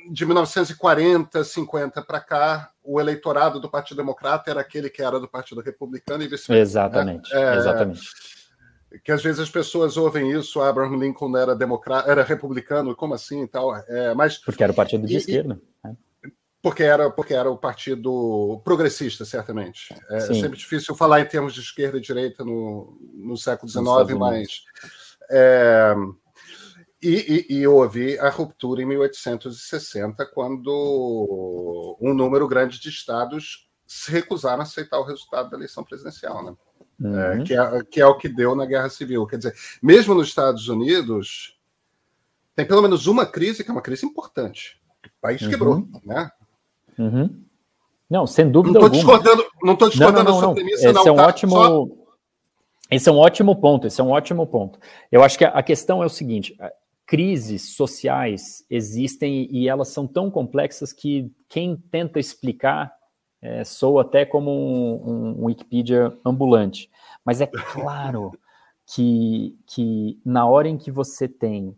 [0.09, 5.21] De, de 1940, 50 para cá, o eleitorado do Partido Democrata era aquele que era
[5.21, 6.55] do Partido Republicano e vice-versa.
[6.55, 7.57] Exatamente, né?
[7.57, 8.01] exatamente
[9.05, 13.43] que às vezes as pessoas ouvem isso, Abraham Lincoln era democrata, era republicano, como assim
[13.43, 15.61] e tal, é, mas porque era o partido de e, esquerda.
[15.85, 15.97] Né?
[16.61, 19.95] Porque era, porque era o partido progressista, certamente.
[20.11, 20.41] É Sim.
[20.41, 24.63] sempre difícil falar em termos de esquerda e direita no, no século XIX, mas.
[25.29, 25.95] É,
[27.03, 34.11] e, e, e, houve a ruptura em 1860, quando um número grande de estados se
[34.11, 36.43] recusaram a aceitar o resultado da eleição presidencial.
[36.45, 36.55] Né?
[37.01, 37.19] Uhum.
[37.19, 39.27] é, que, é, que é o que deu na Guerra Civil.
[39.27, 41.59] Quer dizer, mesmo nos Estados Unidos,
[42.55, 44.81] tem pelo menos uma crise que é uma crise importante.
[45.05, 45.51] O país uhum.
[45.51, 46.31] quebrou, né?
[46.99, 47.43] Uhum.
[48.09, 50.93] Não, sem dúvida não estou discordando, não estou discordando não, não, da sua premissa, esse
[50.93, 51.07] não.
[51.07, 51.27] É um tá?
[51.27, 51.87] ótimo, Só...
[52.91, 54.79] Esse é um ótimo ponto, esse é um ótimo ponto.
[55.11, 56.55] Eu acho que a questão é o seguinte,
[57.13, 62.91] crises sociais existem e elas são tão complexas que quem tenta explicar
[63.43, 63.63] é,
[64.01, 66.89] até como um, um Wikipedia ambulante.
[67.23, 68.33] Mas é claro
[68.87, 71.77] que, que na hora em que você tem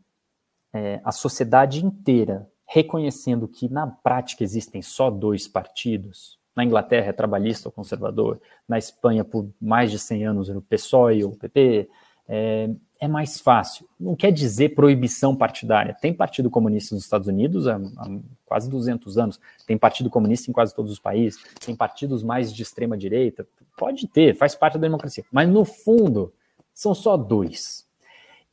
[0.73, 7.13] é, a sociedade inteira reconhecendo que na prática existem só dois partidos, na Inglaterra é
[7.13, 11.89] trabalhista ou conservador, na Espanha por mais de 100 anos o PSOE ou o PP,
[12.29, 12.71] é,
[13.05, 13.87] é mais fácil.
[14.01, 15.95] Não quer dizer proibição partidária.
[16.01, 20.55] Tem partido comunista nos Estados Unidos há, há, quase 200 anos, tem partido comunista em
[20.55, 23.47] quase todos os países, tem partidos mais de extrema direita.
[23.77, 25.25] Pode ter, faz parte da democracia.
[25.31, 26.33] Mas no fundo,
[26.73, 27.87] são só dois.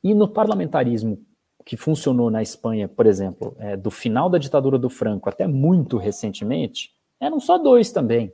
[0.04, 1.20] E no parlamentarismo
[1.66, 5.98] que funcionou na Espanha, por exemplo, é, do final da ditadura do Franco até muito
[5.98, 8.34] recentemente, eram só dois também.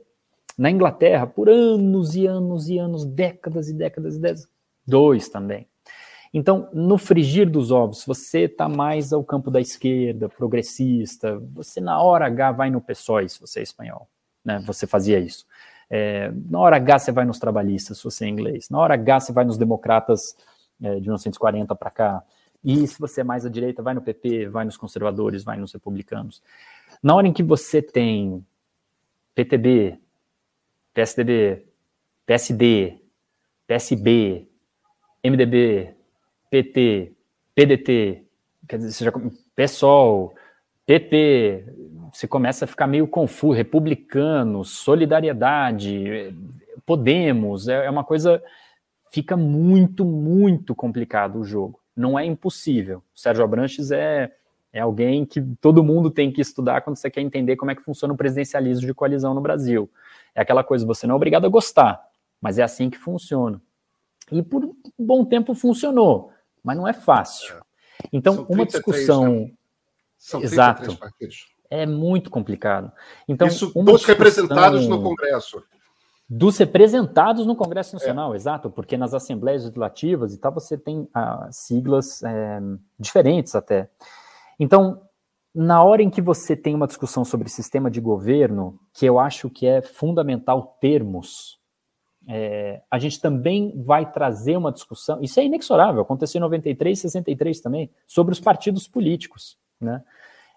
[0.56, 4.48] Na Inglaterra, por anos e anos e anos, décadas e décadas e décadas,
[4.84, 5.66] dois também.
[6.32, 12.00] Então, no frigir dos ovos, você está mais ao campo da esquerda, progressista, você na
[12.02, 14.08] hora H vai no PSOE, se você é espanhol,
[14.44, 14.58] né?
[14.66, 15.46] Você fazia isso.
[15.90, 18.68] É, na hora H você vai nos trabalhistas, se você é inglês.
[18.68, 20.36] Na hora H você vai nos democratas
[20.82, 22.22] é, de 1940 para cá.
[22.62, 25.72] E se você é mais à direita, vai no PP, vai nos conservadores, vai nos
[25.72, 26.42] republicanos.
[27.02, 28.44] Na hora em que você tem
[29.34, 29.98] PTB,
[30.92, 31.64] PSDB,
[32.26, 32.98] PSD,
[33.66, 34.48] PSB,
[35.24, 35.94] MDB,
[36.50, 37.12] PT,
[37.54, 38.24] PDT,
[38.68, 39.12] quer dizer, já,
[39.54, 40.34] PSOL,
[40.86, 41.64] PP,
[42.12, 46.34] você começa a ficar meio confuso, republicano, solidariedade,
[46.86, 48.42] Podemos, é, é uma coisa,
[49.12, 51.78] fica muito, muito complicado o jogo.
[51.94, 53.02] Não é impossível.
[53.14, 54.32] O Sérgio Abranches é,
[54.72, 57.82] é alguém que todo mundo tem que estudar quando você quer entender como é que
[57.82, 59.90] funciona o presidencialismo de coalizão no Brasil.
[60.34, 62.00] É aquela coisa, você não é obrigado a gostar,
[62.40, 63.60] mas é assim que funciona.
[64.32, 66.32] E por um bom tempo funcionou
[66.68, 67.54] mas não é fácil.
[67.56, 67.60] É.
[68.12, 69.24] Então, uma discussão.
[69.24, 69.50] Né?
[70.18, 70.94] São Exato.
[70.98, 71.46] partidos.
[71.70, 72.92] É muito complicado.
[73.26, 75.62] Então, Isso dos representados no Congresso.
[76.28, 78.36] Dos representados no Congresso Nacional, é.
[78.36, 82.60] exato, porque nas assembleias legislativas e tal você tem ah, siglas é,
[82.98, 83.88] diferentes até.
[84.60, 85.00] Então,
[85.54, 89.48] na hora em que você tem uma discussão sobre sistema de governo, que eu acho
[89.48, 91.57] que é fundamental termos,
[92.28, 97.60] é, a gente também vai trazer uma discussão, isso é inexorável, aconteceu em 93, 63
[97.60, 99.56] também, sobre os partidos políticos.
[99.80, 100.02] Né?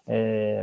[0.06, 0.62] É,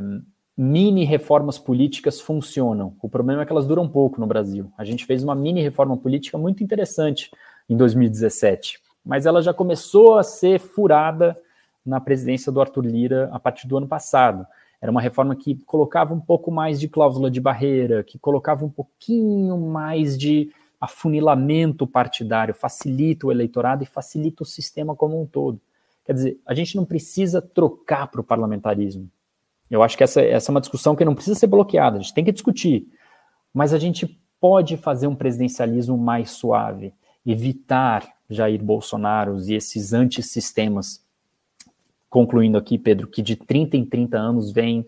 [0.55, 4.72] mini reformas políticas funcionam, o problema é que elas duram pouco no Brasil.
[4.78, 7.32] A gente fez uma mini reforma política muito interessante
[7.68, 11.36] em 2017, mas ela já começou a ser furada
[11.84, 14.45] na presidência do Arthur Lira a partir do ano passado.
[14.80, 18.70] Era uma reforma que colocava um pouco mais de cláusula de barreira, que colocava um
[18.70, 25.59] pouquinho mais de afunilamento partidário, facilita o eleitorado e facilita o sistema como um todo.
[26.05, 29.09] Quer dizer, a gente não precisa trocar para o parlamentarismo.
[29.69, 32.13] Eu acho que essa, essa é uma discussão que não precisa ser bloqueada, a gente
[32.13, 32.88] tem que discutir.
[33.53, 36.93] Mas a gente pode fazer um presidencialismo mais suave,
[37.25, 41.03] evitar Jair Bolsonaro e esses antissistemas.
[42.09, 44.86] Concluindo aqui, Pedro, que de 30 em 30 anos vem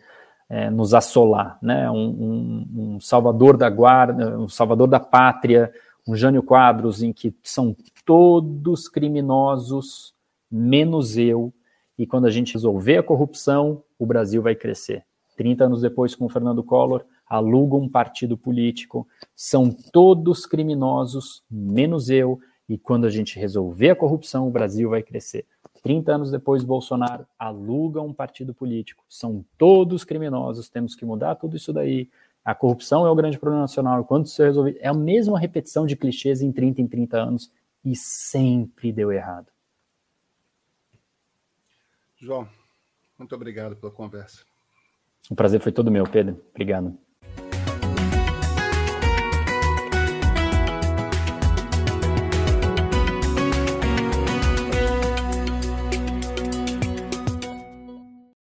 [0.52, 1.90] é, nos assolar, né?
[1.90, 5.72] Um, um, um, salvador da guarda, um salvador da pátria,
[6.06, 7.74] um Jânio Quadros em que são
[8.06, 10.14] todos criminosos,
[10.52, 11.54] menos eu,
[11.98, 15.06] e quando a gente resolver a corrupção, o Brasil vai crescer.
[15.38, 22.10] 30 anos depois, com o Fernando Collor, aluga um partido político, são todos criminosos, menos
[22.10, 22.42] eu,
[22.72, 25.46] E quando a gente resolver a corrupção, o Brasil vai crescer.
[25.84, 29.04] 30 anos depois, Bolsonaro aluga um partido político.
[29.10, 32.10] São todos criminosos, temos que mudar tudo isso daí.
[32.46, 34.06] A corrupção é o grande problema nacional.
[34.06, 37.52] Quando isso é resolvido, é a mesma repetição de clichês em 30 em 30 anos
[37.84, 39.48] e sempre deu errado.
[42.16, 42.48] João,
[43.20, 44.46] muito obrigado pela conversa.
[45.30, 46.42] O prazer foi todo meu, Pedro.
[46.52, 46.98] Obrigado.